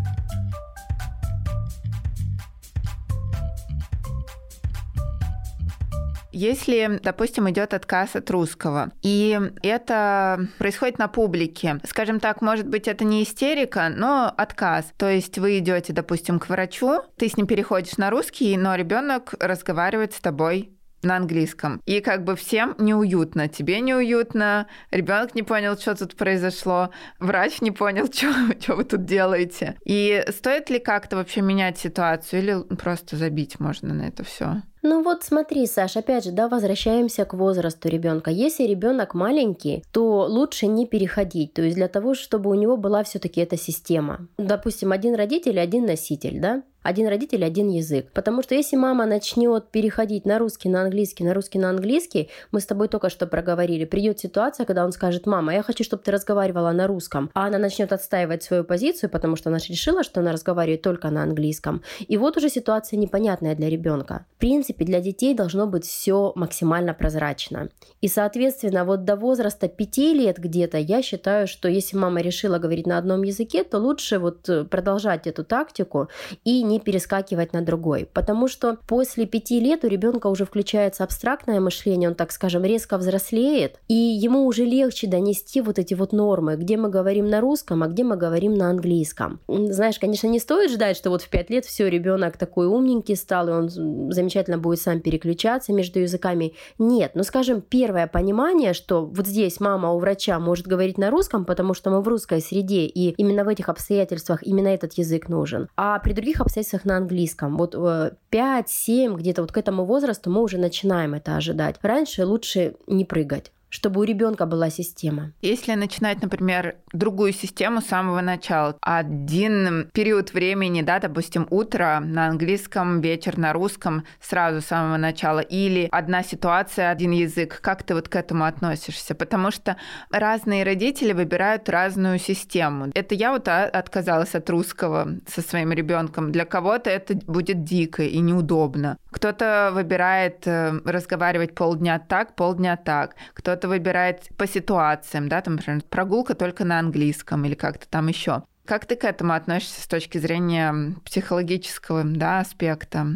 Если, 6.33 7.01
допустим, 7.03 7.49
идет 7.51 7.75
отказ 7.75 8.17
от 8.17 8.31
русского, 8.31 8.93
и 9.03 9.39
это 9.63 10.49
происходит 10.59 10.99
на 10.99 11.09
публике, 11.09 11.81
скажем 11.85 12.21
так, 12.21 12.43
может 12.43 12.69
быть, 12.69 12.89
это 12.89 13.05
не 13.05 13.23
истерика, 13.23 13.89
но 13.89 14.33
отказ. 14.37 14.93
То 14.97 15.09
есть 15.09 15.39
вы 15.39 15.59
идете, 15.59 15.93
допустим, 15.93 16.39
к 16.39 16.49
врачу, 16.49 17.01
ты 17.17 17.29
с 17.29 17.37
ним 17.37 17.47
переходишь 17.47 17.97
на 17.97 18.11
русский, 18.11 18.57
но 18.57 18.75
ребенок 18.75 19.35
разговаривает 19.41 20.15
с 20.15 20.21
тобой 20.21 20.79
на 21.03 21.17
английском. 21.17 21.81
И 21.87 22.01
как 22.01 22.25
бы 22.25 22.37
всем 22.37 22.75
неуютно. 22.79 23.49
Тебе 23.49 23.81
неуютно, 23.81 24.67
ребенок 24.91 25.35
не 25.35 25.43
понял, 25.43 25.77
что 25.77 25.95
тут 25.95 26.17
произошло, 26.17 26.91
врач 27.19 27.61
не 27.61 27.71
понял, 27.71 28.07
что, 28.13 28.75
вы 28.75 28.85
тут 28.85 29.05
делаете. 29.05 29.77
И 29.85 30.25
стоит 30.29 30.71
ли 30.71 30.79
как-то 30.79 31.17
вообще 31.17 31.41
менять 31.41 31.79
ситуацию 31.79 32.43
или 32.43 32.77
просто 32.77 33.17
забить 33.17 33.61
можно 33.61 33.95
на 33.95 34.03
это 34.03 34.25
все? 34.25 34.63
Ну 34.83 35.03
вот 35.03 35.25
смотри, 35.25 35.67
Саш, 35.67 35.97
опять 35.97 36.25
же, 36.25 36.33
да, 36.33 36.49
возвращаемся 36.49 37.25
к 37.25 37.35
возрасту 37.35 37.89
ребенка. 37.89 38.31
Если 38.31 38.65
ребенок 38.65 39.15
маленький, 39.15 39.85
то 39.93 40.27
лучше 40.27 40.67
не 40.67 40.87
переходить. 40.87 41.55
То 41.55 41.63
есть 41.63 41.77
для 41.77 41.89
того, 41.89 42.15
чтобы 42.15 42.51
у 42.51 42.55
него 42.55 42.77
была 42.77 43.03
все-таки 43.03 43.41
эта 43.41 43.57
система. 43.57 44.29
Допустим, 44.39 44.93
один 44.93 45.15
родитель, 45.15 45.59
один 45.59 45.87
носитель, 45.87 46.41
да? 46.41 46.63
Один 46.83 47.09
родитель, 47.09 47.45
один 47.45 47.69
язык. 47.69 48.11
Потому 48.13 48.43
что 48.43 48.55
если 48.55 48.77
мама 48.77 49.07
начнет 49.07 49.69
переходить 49.71 50.25
на 50.25 50.39
русский, 50.39 50.69
на 50.69 50.83
английский, 50.83 51.25
на 51.25 51.35
русский, 51.35 51.59
на 51.59 51.71
английский, 51.71 52.31
мы 52.51 52.61
с 52.61 52.67
тобой 52.67 52.89
только 52.89 53.11
что 53.11 53.27
проговорили, 53.27 53.85
придет 53.85 54.19
ситуация, 54.21 54.65
когда 54.65 54.85
он 54.85 54.93
скажет, 54.93 55.27
мама, 55.27 55.55
я 55.55 55.63
хочу, 55.63 55.85
чтобы 55.85 56.03
ты 56.03 56.11
разговаривала 56.11 56.71
на 56.73 56.87
русском, 56.87 57.31
а 57.35 57.47
она 57.47 57.59
начнет 57.59 57.93
отстаивать 57.93 58.43
свою 58.43 58.65
позицию, 58.65 59.11
потому 59.11 59.37
что 59.37 59.51
она 59.51 59.59
решила, 59.59 60.03
что 60.03 60.21
она 60.21 60.33
разговаривает 60.33 60.83
только 60.83 61.11
на 61.11 61.23
английском. 61.23 61.83
И 62.07 62.17
вот 62.17 62.37
уже 62.37 62.49
ситуация 62.49 62.97
непонятная 62.97 63.55
для 63.55 63.69
ребенка. 63.69 64.25
В 64.37 64.41
принципе, 64.41 64.85
для 64.85 65.01
детей 65.01 65.35
должно 65.35 65.67
быть 65.67 65.85
все 65.85 66.33
максимально 66.37 66.95
прозрачно. 66.95 67.69
И, 68.01 68.09
соответственно, 68.09 68.85
вот 68.85 69.05
до 69.05 69.17
возраста 69.17 69.69
5 69.69 69.99
лет 69.99 70.39
где-то 70.39 70.79
я 70.79 71.03
считаю, 71.03 71.47
что 71.47 71.69
если 71.69 71.97
мама 71.97 72.21
решила 72.21 72.59
говорить 72.59 72.87
на 72.87 72.99
одном 72.99 73.23
языке, 73.23 73.65
то 73.65 73.79
лучше 73.79 74.19
вот 74.19 74.49
э, 74.49 74.65
продолжать 74.65 75.27
эту 75.27 75.45
тактику 75.45 76.09
и 76.45 76.63
не 76.63 76.78
перескакивать 76.79 77.53
на 77.53 77.63
другой. 77.63 78.09
Потому 78.13 78.49
что 78.49 78.79
после 78.87 79.27
пяти 79.27 79.61
лет 79.61 79.85
у 79.85 79.89
ребенка 79.89 80.29
уже 80.29 80.45
включается 80.45 81.05
абстрактное 81.05 81.61
мышление, 81.61 82.09
он, 82.09 82.15
так 82.15 82.33
скажем, 82.33 82.65
резко 82.65 82.99
взрослеет, 82.99 83.81
и 83.89 83.95
ему 83.95 84.47
уже 84.47 84.65
легче 84.65 85.07
донести 85.07 85.61
вот 85.61 85.79
эти 85.79 85.95
вот 85.95 86.13
нормы, 86.13 86.57
где 86.57 86.77
мы 86.77 86.89
говорим 86.89 87.29
на 87.29 87.41
русском, 87.41 87.83
а 87.83 87.89
где 87.89 88.05
мы 88.05 88.17
говорим 88.17 88.55
на 88.55 88.71
английском. 88.71 89.41
Знаешь, 89.49 89.99
конечно, 89.99 90.27
не 90.27 90.39
стоит 90.39 90.71
ждать, 90.71 90.97
что 90.97 91.11
вот 91.11 91.23
в 91.23 91.29
пять 91.29 91.51
лет 91.51 91.65
все, 91.65 91.89
ребенок 91.89 92.37
такой 92.37 92.67
умненький 92.67 93.17
стал, 93.17 93.49
и 93.49 93.53
он 93.53 93.69
замечательно 93.69 94.59
будет 94.59 94.81
сам 94.81 95.01
переключаться 95.01 95.73
между 95.73 96.01
языками. 96.01 96.55
Нет, 96.79 97.13
ну 97.15 97.23
скажем, 97.23 97.61
первое 97.61 98.07
понимание, 98.07 98.73
что 98.73 99.05
вот 99.05 99.27
здесь 99.27 99.61
мама 99.61 99.93
у 99.93 99.99
врача 99.99 100.39
может 100.39 100.67
говорить 100.67 100.99
на 100.99 101.11
русском, 101.11 101.45
потому 101.45 101.75
что 101.75 101.91
мы 101.91 102.01
в 102.01 102.09
русской 102.09 102.41
среде, 102.41 102.87
и 102.87 103.11
именно 103.11 103.45
в 103.45 103.49
этих 103.49 103.69
обстоятельствах 103.69 104.43
именно 104.43 104.69
этот 104.69 104.95
язык 104.95 105.29
нужен. 105.29 105.69
А 105.77 105.99
при 105.99 106.13
других 106.13 106.41
обстоятельствах 106.41 106.58
процессах 106.59 106.85
на 106.85 106.97
английском. 106.97 107.57
Вот 107.57 107.75
5-7, 107.75 108.15
э, 108.33 109.17
где-то 109.17 109.43
вот 109.43 109.53
к 109.53 109.57
этому 109.57 109.85
возрасту 109.85 110.31
мы 110.31 110.43
уже 110.43 110.59
начинаем 110.59 111.15
это 111.15 111.37
ожидать. 111.37 111.77
Раньше 111.83 112.27
лучше 112.27 112.75
не 112.87 113.05
прыгать 113.05 113.53
чтобы 113.71 114.01
у 114.01 114.05
ребенка 114.05 114.47
была 114.47 114.71
система. 114.71 115.33
Если 115.43 115.75
начинать, 115.75 116.23
например, 116.23 116.77
другую 116.93 117.33
систему 117.33 117.81
с 117.81 117.87
самого 117.87 118.21
начала, 118.21 118.77
один 118.81 119.91
период 119.93 120.33
времени, 120.33 120.83
да, 120.83 120.99
допустим, 120.99 121.47
утро 121.51 122.01
на 122.05 122.29
английском, 122.29 123.01
вечер 123.01 123.39
на 123.39 123.53
русском, 123.53 124.05
сразу 124.21 124.61
с 124.61 124.67
самого 124.67 124.97
начала, 124.97 125.41
или 125.41 125.89
одна 125.91 126.23
ситуация, 126.23 126.91
один 126.91 127.11
язык, 127.11 127.61
как 127.61 127.83
ты 127.83 127.95
вот 127.95 128.09
к 128.09 128.17
этому 128.17 128.45
относишься? 128.45 129.15
Потому 129.15 129.51
что 129.51 129.77
разные 130.11 130.65
родители 130.65 131.13
выбирают 131.13 131.69
разную 131.69 132.19
систему. 132.19 132.91
Это 132.95 133.15
я 133.15 133.33
вот 133.33 133.49
отказалась 133.49 134.35
от 134.35 134.49
русского 134.51 135.09
со 135.27 135.43
своим 135.43 135.73
ребенком. 135.73 136.33
Для 136.33 136.45
кого-то 136.45 136.91
это 136.91 137.15
будет 137.27 137.65
дико 137.65 138.03
и 138.03 138.19
неудобно. 138.19 138.99
Кто-то 139.11 139.71
выбирает 139.73 140.47
э, 140.47 140.81
разговаривать 140.85 141.55
полдня 141.55 141.99
так, 141.99 142.35
полдня 142.35 142.77
так. 142.77 143.17
Кто 143.35 143.58
кто-то 143.59 143.69
выбирает 143.69 144.29
по 144.37 144.47
ситуациям, 144.47 145.29
да, 145.29 145.41
там, 145.41 145.57
например, 145.57 145.83
прогулка 145.91 146.35
только 146.35 146.65
на 146.65 146.79
английском 146.79 147.45
или 147.45 147.55
как-то 147.55 147.89
там 147.89 148.07
еще. 148.07 148.45
Как 148.65 148.87
ты 148.87 148.95
к 148.95 149.05
этому 149.05 149.33
относишься 149.33 149.83
с 149.83 149.87
точки 149.89 150.19
зрения 150.19 150.95
психологического 151.05 152.05
да, 152.05 152.41
аспекта? 152.41 153.07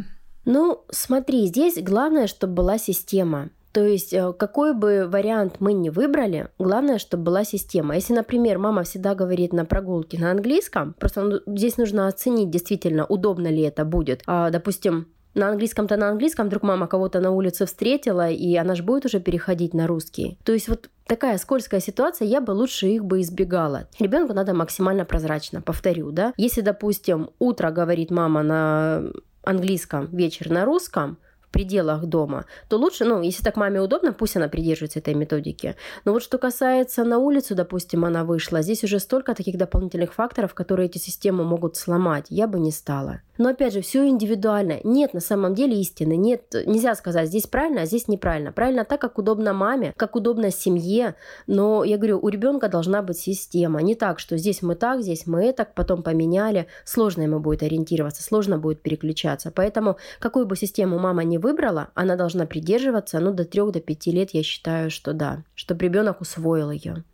Ну, 0.44 0.84
смотри, 0.90 1.46
здесь 1.46 1.80
главное, 1.80 2.26
чтобы 2.26 2.54
была 2.54 2.78
система. 2.78 3.50
То 3.70 3.84
есть 3.84 4.12
э, 4.12 4.32
какой 4.32 4.75
бы 4.75 5.08
вариант 5.08 5.56
мы 5.61 5.72
ни 5.72 5.90
выбрали, 5.90 6.49
главное, 6.58 6.99
чтобы 6.99 7.22
была 7.22 7.44
система. 7.44 7.94
Если, 7.94 8.12
например, 8.12 8.58
мама 8.58 8.82
всегда 8.82 9.14
говорит 9.14 9.52
на 9.52 9.64
прогулке 9.64 10.18
на 10.18 10.30
английском, 10.30 10.94
просто 10.99 11.22
ну, 11.22 11.40
здесь 11.46 11.76
нужно 11.76 12.08
оценить 12.08 12.50
действительно, 12.50 13.06
удобно 13.06 13.46
ли 13.49 13.62
это 13.62 13.84
будет. 13.84 14.22
А, 14.26 14.50
допустим, 14.50 15.06
на 15.34 15.48
английском-то 15.48 15.96
на 15.96 16.08
английском, 16.08 16.46
вдруг 16.46 16.62
мама 16.62 16.86
кого-то 16.86 17.20
на 17.20 17.30
улице 17.30 17.66
встретила, 17.66 18.28
и 18.30 18.54
она 18.56 18.74
же 18.74 18.82
будет 18.82 19.06
уже 19.06 19.20
переходить 19.20 19.74
на 19.74 19.86
русский. 19.86 20.38
То 20.44 20.52
есть 20.52 20.68
вот 20.68 20.90
такая 21.06 21.38
скользкая 21.38 21.80
ситуация, 21.80 22.26
я 22.26 22.40
бы 22.40 22.52
лучше 22.52 22.86
их 22.86 23.04
бы 23.04 23.20
избегала. 23.20 23.88
Ребенку 23.98 24.34
надо 24.34 24.54
максимально 24.54 25.04
прозрачно, 25.04 25.60
повторю, 25.60 26.10
да. 26.10 26.32
Если, 26.36 26.60
допустим, 26.60 27.30
утро 27.38 27.70
говорит 27.70 28.10
мама 28.10 28.42
на 28.42 29.04
английском, 29.44 30.08
вечер 30.12 30.50
на 30.50 30.64
русском, 30.64 31.18
пределах 31.52 32.06
дома, 32.06 32.46
то 32.68 32.78
лучше, 32.78 33.04
ну, 33.04 33.22
если 33.22 33.44
так 33.44 33.56
маме 33.56 33.80
удобно, 33.80 34.12
пусть 34.12 34.36
она 34.36 34.48
придерживается 34.48 34.98
этой 34.98 35.14
методики. 35.14 35.76
Но 36.04 36.12
вот 36.12 36.22
что 36.22 36.38
касается 36.38 37.04
на 37.04 37.18
улицу, 37.18 37.54
допустим, 37.54 38.04
она 38.04 38.24
вышла, 38.24 38.62
здесь 38.62 38.82
уже 38.82 38.98
столько 38.98 39.34
таких 39.34 39.58
дополнительных 39.58 40.14
факторов, 40.14 40.54
которые 40.54 40.86
эти 40.86 40.98
системы 40.98 41.44
могут 41.44 41.76
сломать, 41.76 42.26
я 42.30 42.46
бы 42.46 42.58
не 42.58 42.72
стала. 42.72 43.20
Но 43.38 43.48
опять 43.48 43.72
же, 43.72 43.80
все 43.80 44.06
индивидуально. 44.06 44.80
Нет 44.84 45.14
на 45.14 45.20
самом 45.20 45.54
деле 45.54 45.80
истины. 45.80 46.16
Нет, 46.16 46.54
нельзя 46.66 46.94
сказать, 46.94 47.28
здесь 47.28 47.46
правильно, 47.46 47.82
а 47.82 47.86
здесь 47.86 48.08
неправильно. 48.08 48.52
Правильно 48.52 48.84
так, 48.84 49.00
как 49.00 49.18
удобно 49.18 49.52
маме, 49.52 49.94
как 49.96 50.16
удобно 50.16 50.50
семье. 50.50 51.14
Но 51.46 51.82
я 51.84 51.96
говорю, 51.96 52.18
у 52.20 52.28
ребенка 52.28 52.68
должна 52.68 53.02
быть 53.02 53.18
система. 53.18 53.80
Не 53.80 53.94
так, 53.94 54.18
что 54.18 54.36
здесь 54.36 54.62
мы 54.62 54.74
так, 54.74 55.02
здесь 55.02 55.26
мы 55.26 55.44
это, 55.44 55.64
потом 55.64 56.02
поменяли. 56.02 56.66
Сложно 56.84 57.22
ему 57.22 57.40
будет 57.40 57.62
ориентироваться, 57.62 58.22
сложно 58.22 58.58
будет 58.58 58.82
переключаться. 58.82 59.50
Поэтому 59.50 59.96
какую 60.18 60.46
бы 60.46 60.56
систему 60.56 60.98
мама 60.98 61.24
не 61.24 61.38
выбрала, 61.38 61.88
она 61.94 62.16
должна 62.16 62.46
придерживаться, 62.46 63.18
ну, 63.20 63.32
до 63.32 63.44
3 63.44 63.72
до 63.72 63.80
5 63.80 64.06
лет, 64.08 64.30
я 64.32 64.42
считаю, 64.42 64.90
что 64.90 65.12
да, 65.12 65.44
чтобы 65.54 65.84
ребенок 65.84 66.20
усвоил 66.20 66.70
ее. 66.70 67.04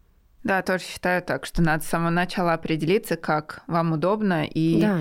Да, 0.45 0.63
тоже 0.63 0.85
считаю 0.85 1.23
так, 1.23 1.47
что 1.47 1.63
надо 1.63 1.83
с 1.83 1.89
самого 1.89 2.11
начала 2.11 2.55
определиться, 2.55 3.17
как 3.17 3.63
вам 3.67 3.93
удобно, 3.93 4.45
и 4.45 4.81
да 4.81 5.01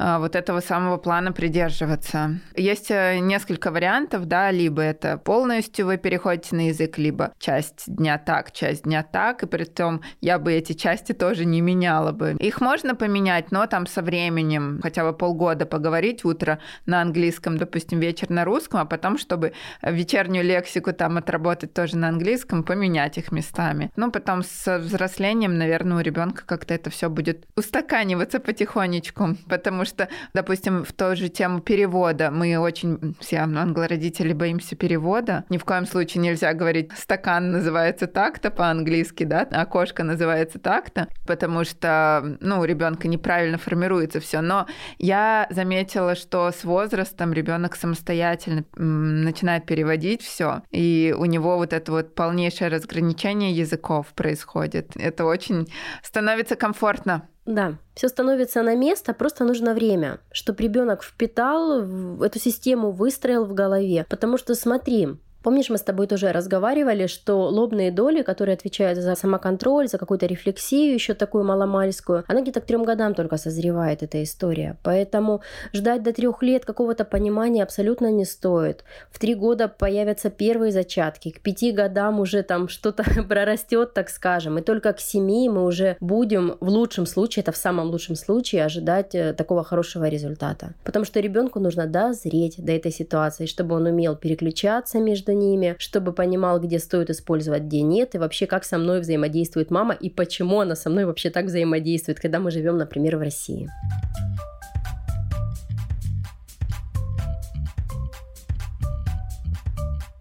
вот 0.00 0.36
этого 0.36 0.60
самого 0.60 0.96
плана 0.96 1.32
придерживаться. 1.32 2.40
Есть 2.56 2.90
э, 2.90 3.18
несколько 3.18 3.70
вариантов, 3.70 4.26
да, 4.26 4.50
либо 4.50 4.82
это 4.82 5.18
полностью 5.18 5.86
вы 5.86 5.98
переходите 5.98 6.56
на 6.56 6.68
язык, 6.68 6.98
либо 6.98 7.32
часть 7.38 7.84
дня 7.86 8.18
так, 8.18 8.52
часть 8.52 8.84
дня 8.84 9.02
так, 9.02 9.42
и 9.42 9.46
при 9.46 9.64
том 9.64 10.00
я 10.20 10.38
бы 10.38 10.52
эти 10.52 10.72
части 10.72 11.12
тоже 11.12 11.44
не 11.44 11.60
меняла 11.60 12.12
бы. 12.12 12.36
Их 12.38 12.60
можно 12.60 12.94
поменять, 12.94 13.52
но 13.52 13.66
там 13.66 13.86
со 13.86 14.02
временем 14.02 14.80
хотя 14.82 15.04
бы 15.04 15.16
полгода 15.16 15.66
поговорить 15.66 16.24
утро 16.24 16.60
на 16.86 17.02
английском, 17.02 17.58
допустим, 17.58 18.00
вечер 18.00 18.30
на 18.30 18.44
русском, 18.44 18.80
а 18.80 18.84
потом, 18.84 19.18
чтобы 19.18 19.52
вечернюю 19.82 20.44
лексику 20.44 20.92
там 20.92 21.18
отработать 21.18 21.74
тоже 21.74 21.96
на 21.96 22.08
английском, 22.08 22.62
поменять 22.62 23.18
их 23.18 23.32
местами. 23.32 23.90
Ну, 23.96 24.10
потом 24.10 24.42
с 24.42 24.78
взрослением, 24.78 25.58
наверное, 25.58 25.98
у 25.98 26.00
ребенка 26.00 26.44
как-то 26.46 26.74
это 26.74 26.90
все 26.90 27.10
будет 27.10 27.46
устаканиваться 27.56 28.40
потихонечку, 28.40 29.36
потому 29.48 29.84
что, 29.84 29.89
допустим, 30.34 30.84
в 30.84 30.92
ту 30.92 31.16
же 31.16 31.28
тему 31.28 31.60
перевода 31.60 32.30
мы 32.30 32.56
очень 32.58 33.14
все 33.20 33.38
англородители 33.38 34.32
боимся 34.32 34.76
перевода. 34.76 35.44
Ни 35.48 35.58
в 35.58 35.64
коем 35.64 35.86
случае 35.86 36.22
нельзя 36.22 36.52
говорить 36.54 36.92
стакан 36.96 37.50
называется 37.52 38.06
так-то 38.06 38.50
по-английски, 38.50 39.24
да, 39.24 39.44
кошка 39.66 40.04
называется 40.04 40.58
так-то, 40.58 41.08
потому 41.26 41.64
что, 41.64 42.36
ну, 42.40 42.60
у 42.60 42.64
ребенка 42.64 43.08
неправильно 43.08 43.58
формируется 43.58 44.20
все. 44.20 44.40
Но 44.40 44.66
я 44.98 45.46
заметила, 45.50 46.14
что 46.14 46.50
с 46.50 46.64
возрастом 46.64 47.32
ребенок 47.32 47.76
самостоятельно 47.76 48.64
начинает 48.76 49.66
переводить 49.66 50.22
все, 50.22 50.62
и 50.70 51.14
у 51.16 51.24
него 51.24 51.56
вот 51.56 51.72
это 51.72 51.92
вот 51.92 52.14
полнейшее 52.14 52.68
разграничение 52.68 53.52
языков 53.52 54.08
происходит. 54.14 54.96
Это 54.96 55.24
очень 55.24 55.68
становится 56.02 56.56
комфортно. 56.56 57.28
Да, 57.50 57.78
все 57.94 58.08
становится 58.08 58.62
на 58.62 58.76
место, 58.76 59.12
просто 59.12 59.44
нужно 59.44 59.74
время, 59.74 60.20
чтобы 60.30 60.62
ребенок 60.62 61.02
впитал 61.02 61.80
эту 62.22 62.38
систему, 62.38 62.92
выстроил 62.92 63.44
в 63.44 63.54
голове. 63.54 64.06
Потому 64.08 64.38
что 64.38 64.54
смотри, 64.54 65.08
Помнишь, 65.42 65.70
мы 65.70 65.78
с 65.78 65.82
тобой 65.82 66.06
тоже 66.06 66.32
разговаривали, 66.32 67.06
что 67.06 67.48
лобные 67.48 67.90
доли, 67.90 68.22
которые 68.22 68.54
отвечают 68.54 68.98
за 68.98 69.14
самоконтроль, 69.14 69.88
за 69.88 69.96
какую-то 69.96 70.26
рефлексию, 70.26 70.92
еще 70.92 71.14
такую 71.14 71.44
маломальскую, 71.44 72.24
она 72.28 72.42
где-то 72.42 72.60
к 72.60 72.66
трем 72.66 72.84
годам 72.84 73.14
только 73.14 73.38
созревает, 73.38 74.02
эта 74.02 74.22
история. 74.22 74.76
Поэтому 74.82 75.40
ждать 75.72 76.02
до 76.02 76.12
трех 76.12 76.42
лет 76.42 76.64
какого-то 76.64 77.04
понимания 77.04 77.62
абсолютно 77.62 78.10
не 78.10 78.24
стоит. 78.24 78.84
В 79.10 79.18
три 79.18 79.34
года 79.34 79.68
появятся 79.68 80.28
первые 80.30 80.72
зачатки, 80.72 81.30
к 81.30 81.40
пяти 81.40 81.72
годам 81.72 82.20
уже 82.20 82.42
там 82.42 82.68
что-то 82.68 83.04
прорастет, 83.28 83.94
так 83.94 84.10
скажем, 84.10 84.58
и 84.58 84.62
только 84.62 84.92
к 84.92 85.00
семи 85.00 85.48
мы 85.48 85.64
уже 85.64 85.96
будем 86.00 86.56
в 86.60 86.68
лучшем 86.68 87.06
случае, 87.06 87.42
это 87.42 87.52
в 87.52 87.56
самом 87.56 87.88
лучшем 87.90 88.16
случае, 88.16 88.64
ожидать 88.64 89.14
э, 89.14 89.32
такого 89.32 89.64
хорошего 89.64 90.08
результата. 90.08 90.74
Потому 90.84 91.04
что 91.04 91.20
ребенку 91.20 91.60
нужно 91.60 91.86
дозреть 91.86 92.56
до 92.58 92.72
этой 92.72 92.92
ситуации, 92.92 93.46
чтобы 93.46 93.74
он 93.74 93.86
умел 93.86 94.16
переключаться 94.16 94.98
между 94.98 95.29
между 95.30 95.32
ними, 95.32 95.76
чтобы 95.78 96.12
понимал, 96.12 96.60
где 96.60 96.78
стоит 96.78 97.10
использовать, 97.10 97.62
где 97.62 97.82
нет, 97.82 98.14
и 98.14 98.18
вообще 98.18 98.46
как 98.46 98.64
со 98.64 98.78
мной 98.78 99.00
взаимодействует 99.00 99.70
мама, 99.70 99.94
и 99.94 100.10
почему 100.10 100.60
она 100.60 100.76
со 100.76 100.90
мной 100.90 101.04
вообще 101.04 101.30
так 101.30 101.46
взаимодействует, 101.46 102.20
когда 102.20 102.38
мы 102.38 102.50
живем, 102.50 102.78
например, 102.78 103.16
в 103.16 103.20
России. 103.20 103.68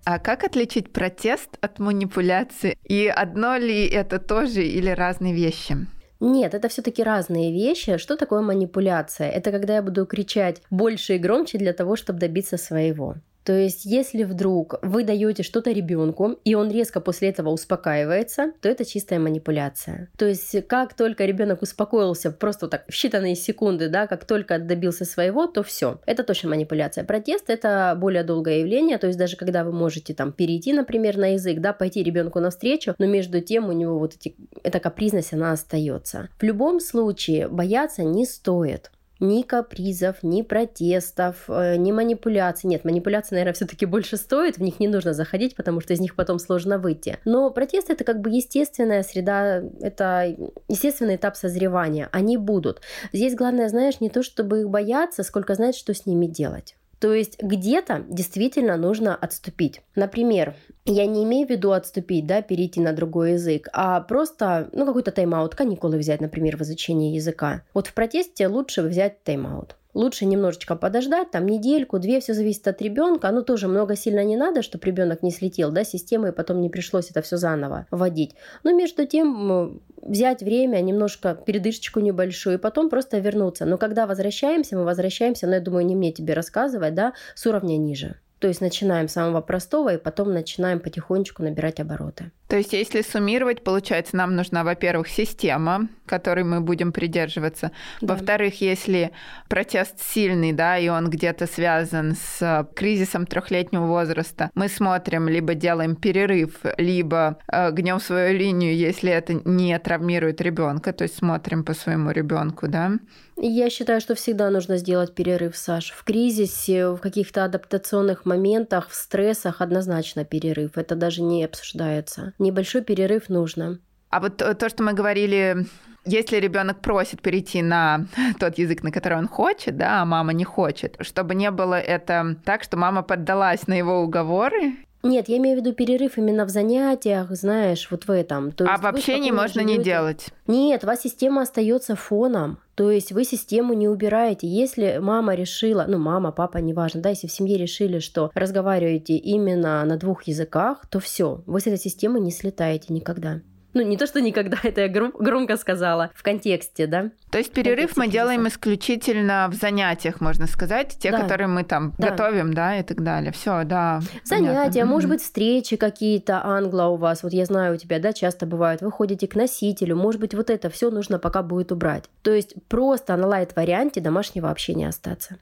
А 0.06 0.18
как 0.18 0.44
отличить 0.44 0.92
протест 0.92 1.50
от 1.62 1.80
манипуляции? 1.80 2.76
И 2.84 3.08
одно 3.08 3.58
ли 3.58 3.88
это 3.88 4.20
тоже 4.20 4.64
или 4.64 4.90
разные 4.90 5.36
вещи? 5.36 5.78
Нет, 6.20 6.54
это 6.54 6.68
все-таки 6.68 7.04
разные 7.04 7.52
вещи. 7.52 7.98
Что 7.98 8.18
такое 8.18 8.42
манипуляция? 8.42 9.30
Это 9.30 9.52
когда 9.52 9.76
я 9.76 9.82
буду 9.82 10.06
кричать 10.06 10.62
больше 10.72 11.16
и 11.16 11.20
громче 11.20 11.60
для 11.60 11.74
того, 11.74 11.96
чтобы 11.96 12.20
добиться 12.20 12.58
своего. 12.58 13.16
То 13.50 13.58
есть, 13.58 13.84
если 13.84 14.26
вдруг 14.26 14.76
вы 14.84 15.04
даете 15.04 15.42
что-то 15.42 15.72
ребенку, 15.72 16.38
и 16.46 16.54
он 16.54 16.70
резко 16.70 17.02
после 17.02 17.30
этого 17.30 17.50
успокаивается, 17.50 18.52
то 18.62 18.70
это 18.70 18.86
чистая 18.86 19.18
манипуляция. 19.18 20.08
То 20.20 20.28
есть, 20.28 20.68
как 20.68 20.94
только 20.94 21.26
ребенок 21.26 21.64
успокоился 21.64 22.30
просто 22.30 22.68
так 22.68 22.86
в 22.88 22.92
считанные 22.92 23.34
секунды, 23.34 23.90
да, 23.90 24.06
как 24.06 24.26
только 24.26 24.60
добился 24.60 25.04
своего, 25.04 25.48
то 25.48 25.64
все. 25.64 26.00
Это 26.06 26.24
точно 26.24 26.50
манипуляция. 26.50 27.04
Протест 27.04 27.50
это 27.50 27.98
более 28.00 28.24
долгое 28.24 28.60
явление, 28.60 29.00
то 29.00 29.08
есть 29.08 29.18
даже 29.18 29.36
когда 29.36 29.64
вы 29.64 29.72
можете 29.72 30.14
там 30.14 30.32
перейти, 30.32 30.72
например, 30.72 31.18
на 31.18 31.34
язык, 31.34 31.60
да, 31.60 31.74
пойти 31.74 32.04
ребенку 32.04 32.40
навстречу, 32.40 32.94
но 33.00 33.08
между 33.08 33.42
тем 33.42 33.68
у 33.68 33.72
него 33.72 33.98
вот 33.98 34.14
эти, 34.14 34.36
эта 34.62 34.80
капризность, 34.80 35.34
она 35.34 35.54
остается. 35.54 36.30
В 36.38 36.44
любом 36.44 36.80
случае 36.80 37.48
бояться 37.48 38.04
не 38.04 38.28
стоит 38.28 38.92
ни 39.20 39.42
капризов, 39.42 40.24
ни 40.24 40.42
протестов, 40.42 41.46
э, 41.48 41.76
ни 41.78 41.92
манипуляций. 41.92 42.70
Нет, 42.70 42.86
манипуляции, 42.86 43.36
наверное, 43.36 43.54
все-таки 43.54 43.86
больше 43.86 44.18
стоит, 44.18 44.58
в 44.58 44.62
них 44.62 44.80
не 44.80 44.88
нужно 44.88 45.14
заходить, 45.14 45.56
потому 45.56 45.82
что 45.82 45.94
из 45.94 46.00
них 46.00 46.16
потом 46.16 46.40
сложно 46.40 46.78
выйти. 46.78 47.18
Но 47.26 47.52
протесты 47.52 47.94
это 47.94 48.04
как 48.04 48.22
бы 48.22 48.30
естественная 48.30 49.04
среда, 49.04 49.62
это 49.82 50.36
естественный 50.68 51.18
этап 51.18 51.36
созревания. 51.36 52.10
Они 52.12 52.38
будут. 52.38 52.82
Здесь 53.14 53.36
главное, 53.36 53.70
знаешь, 53.70 54.00
не 54.00 54.10
то, 54.10 54.24
чтобы 54.24 54.62
их 54.62 54.70
бояться, 54.70 55.24
сколько 55.24 55.56
знать, 55.56 55.76
что 55.76 55.94
с 55.94 56.06
ними 56.06 56.26
делать. 56.26 56.76
То 57.00 57.14
есть 57.14 57.42
где-то 57.42 58.04
действительно 58.10 58.76
нужно 58.76 59.16
отступить. 59.16 59.82
Например, 59.96 60.56
я 60.86 61.06
не 61.06 61.24
имею 61.24 61.48
в 61.48 61.50
виду 61.50 61.72
отступить, 61.72 62.28
да, 62.28 62.42
перейти 62.42 62.82
на 62.82 62.94
другой 62.94 63.34
язык, 63.34 63.70
а 63.74 64.02
просто, 64.02 64.70
ну, 64.74 64.86
какой-то 64.86 65.12
тайм-аут, 65.12 65.56
каникулы 65.56 65.98
взять, 65.98 66.20
например, 66.20 66.58
в 66.58 66.62
изучении 66.62 67.16
языка. 67.16 67.64
Вот 67.74 67.88
в 67.88 67.94
протесте 67.94 68.48
лучше 68.48 68.82
взять 68.82 69.24
тайм-аут. 69.24 69.76
Лучше 69.96 70.26
немножечко 70.26 70.76
подождать, 70.76 71.32
там 71.32 71.48
недельку, 71.48 71.98
две, 71.98 72.20
все 72.20 72.36
зависит 72.36 72.68
от 72.68 72.80
ребенка. 72.82 73.32
Ну, 73.32 73.42
тоже 73.42 73.68
много 73.68 73.96
сильно 73.96 74.24
не 74.24 74.38
надо, 74.38 74.62
чтобы 74.62 74.86
ребенок 74.86 75.24
не 75.24 75.32
слетел, 75.32 75.72
да, 75.72 75.84
системы, 75.84 76.30
и 76.30 76.32
потом 76.32 76.62
не 76.62 76.70
пришлось 76.70 77.10
это 77.10 77.24
все 77.24 77.38
заново 77.38 77.88
вводить. 77.90 78.36
Но 78.64 78.72
между 78.72 79.08
тем 79.08 79.82
взять 80.02 80.44
время, 80.44 80.80
немножко 80.82 81.34
передышечку 81.34 82.02
небольшую, 82.02 82.58
и 82.58 82.62
потом 82.62 82.92
просто 82.92 83.18
вернуться. 83.18 83.66
Но 83.66 83.78
когда 83.78 84.06
возвращаемся, 84.06 84.78
мы 84.78 84.84
возвращаемся, 84.84 85.48
но 85.48 85.56
я 85.56 85.62
думаю, 85.62 85.88
не 85.88 85.96
мне 85.96 86.12
тебе 86.12 86.36
рассказывать, 86.36 86.94
да, 86.94 87.14
с 87.34 87.48
уровня 87.48 87.78
ниже. 87.78 88.20
То 88.38 88.48
есть 88.48 88.62
начинаем 88.62 89.08
с 89.08 89.14
самого 89.14 89.42
простого 89.42 89.96
и 89.96 89.98
потом 89.98 90.34
начинаем 90.34 90.80
потихонечку 90.80 91.42
набирать 91.42 91.80
обороты. 91.80 92.32
То 92.50 92.58
есть, 92.58 92.74
если 92.74 93.04
суммировать, 93.04 93.64
получается, 93.64 94.16
нам 94.18 94.36
нужна, 94.36 94.64
во-первых, 94.64 95.08
система, 95.08 95.88
которой 96.08 96.44
мы 96.44 96.62
будем 96.62 96.92
придерживаться. 96.92 97.72
Да. 98.02 98.16
Во-вторых, 98.16 98.60
если 98.60 99.12
протест 99.48 100.02
сильный, 100.02 100.52
да, 100.52 100.80
и 100.80 100.90
он 100.90 101.12
где-то 101.12 101.46
связан 101.46 102.16
с 102.16 102.68
кризисом 102.76 103.28
трехлетнего 103.28 103.86
возраста, 103.86 104.50
мы 104.56 104.68
смотрим, 104.68 105.30
либо 105.30 105.54
делаем 105.54 105.96
перерыв, 105.96 106.62
либо 106.78 107.38
э, 107.52 107.70
гнем 107.70 108.00
свою 108.00 108.36
линию, 108.36 108.76
если 108.76 109.12
это 109.12 109.40
не 109.46 109.78
травмирует 109.78 110.42
ребенка, 110.42 110.92
то 110.92 111.04
есть 111.04 111.18
смотрим 111.18 111.64
по 111.64 111.76
своему 111.76 112.10
ребенку, 112.10 112.68
да. 112.68 112.94
Я 113.42 113.70
считаю, 113.70 114.02
что 114.02 114.16
всегда 114.16 114.50
нужно 114.50 114.78
сделать 114.78 115.16
перерыв, 115.16 115.56
Саш. 115.56 115.92
В 115.92 116.04
кризисе, 116.04 116.90
в 116.90 116.98
каких-то 116.98 117.46
адаптационных 117.46 118.26
моментах, 118.26 118.90
в 118.90 118.96
стрессах 118.96 119.62
однозначно 119.62 120.26
перерыв. 120.26 120.72
Это 120.78 120.96
даже 120.96 121.22
не 121.22 121.46
обсуждается 121.46 122.34
небольшой 122.40 122.82
перерыв 122.82 123.30
нужно. 123.30 123.80
А 124.10 124.20
вот 124.20 124.38
то, 124.38 124.70
что 124.70 124.82
мы 124.84 124.94
говорили, 124.94 125.66
если 126.06 126.38
ребенок 126.38 126.82
просит 126.82 127.22
перейти 127.22 127.62
на 127.62 128.08
тот 128.40 128.58
язык, 128.58 128.84
на 128.84 128.92
который 128.92 129.18
он 129.18 129.28
хочет, 129.28 129.78
да, 129.78 130.02
а 130.02 130.06
мама 130.06 130.34
не 130.34 130.44
хочет, 130.44 130.96
чтобы 131.02 131.36
не 131.36 131.52
было 131.52 131.80
это 131.80 132.36
так, 132.44 132.64
что 132.64 132.78
мама 132.78 133.04
поддалась 133.04 133.68
на 133.68 133.74
его 133.74 134.02
уговоры, 134.02 134.78
нет, 135.02 135.30
я 135.30 135.38
имею 135.38 135.58
в 135.58 135.62
виду 135.62 135.74
перерыв 135.74 136.18
именно 136.18 136.44
в 136.44 136.50
занятиях, 136.50 137.32
знаешь, 137.32 137.88
вот 137.90 138.06
в 138.06 138.12
этом. 138.12 138.52
То 138.52 138.66
а 138.66 138.78
в 138.78 138.86
общении 138.86 139.32
можно 139.32 139.62
не 139.62 139.78
делать? 139.82 140.28
Нет, 140.46 140.84
у 140.84 140.88
вас 140.88 141.02
система 141.02 141.44
остается 141.44 141.96
фоном. 141.96 142.60
То 142.80 142.92
есть 142.92 143.12
вы 143.12 143.26
систему 143.26 143.74
не 143.74 143.90
убираете. 143.90 144.48
Если 144.48 145.00
мама 145.02 145.36
решила, 145.36 145.84
ну 145.86 145.98
мама, 145.98 146.32
папа, 146.32 146.60
неважно, 146.60 147.02
да, 147.02 147.10
если 147.10 147.28
в 147.28 147.32
семье 147.34 147.58
решили, 147.58 148.00
что 148.00 148.32
разговариваете 148.34 149.18
именно 149.18 149.84
на 149.84 149.98
двух 149.98 150.24
языках, 150.24 150.88
то 150.90 151.02
все, 151.02 151.44
вы 151.46 151.60
с 151.60 151.68
этой 151.68 151.78
системы 151.78 152.22
не 152.22 152.32
слетаете 152.32 152.94
никогда. 152.94 153.42
Ну, 153.74 153.82
не 153.82 153.98
то, 153.98 154.08
что 154.08 154.22
никогда, 154.22 154.58
это 154.64 154.82
я 154.82 154.88
гром- 154.88 155.14
громко 155.18 155.58
сказала, 155.58 156.12
в 156.16 156.24
контексте, 156.24 156.88
да. 156.88 157.12
То 157.32 157.38
есть 157.38 157.54
перерыв 157.54 157.98
мы 157.98 158.08
делаем 158.08 158.48
исключительно 158.48 159.48
в 159.52 159.54
занятиях, 159.54 160.22
можно 160.22 160.48
сказать, 160.48 160.98
те, 161.00 161.12
да. 161.12 161.22
которые 161.22 161.48
мы 161.48 161.64
там 161.64 161.94
да. 161.98 162.10
готовим, 162.10 162.54
да, 162.54 162.78
и 162.80 162.84
так 162.84 163.04
далее. 163.04 163.32
Все, 163.32 163.64
да. 163.64 164.02
Занятия, 164.24 164.72
понятно. 164.72 164.86
может 164.86 165.10
быть, 165.10 165.22
встречи 165.22 165.76
какие-то 165.76 166.44
англо 166.44 166.86
у 166.86 166.96
вас. 166.96 167.24
Вот 167.24 167.34
я 167.34 167.46
знаю, 167.46 167.76
у 167.76 167.78
тебя, 167.78 168.00
да, 168.00 168.14
часто 168.14 168.46
бывают. 168.46 168.82
Вы 168.82 168.92
ходите 168.92 169.28
к 169.28 169.36
носителю, 169.36 169.96
может 169.96 170.20
быть, 170.20 170.34
вот 170.34 170.50
это 170.50 170.70
все 170.70 170.90
нужно 170.90 171.20
пока 171.20 171.44
будет 171.44 171.72
убрать. 171.72 172.06
То 172.24 172.32
есть 172.32 172.56
просто 172.68 173.16
на 173.16 173.28
лайт-варианте 173.28 174.02
домашнего 174.02 174.50
общения 174.50 174.88
остаться. 174.88 175.38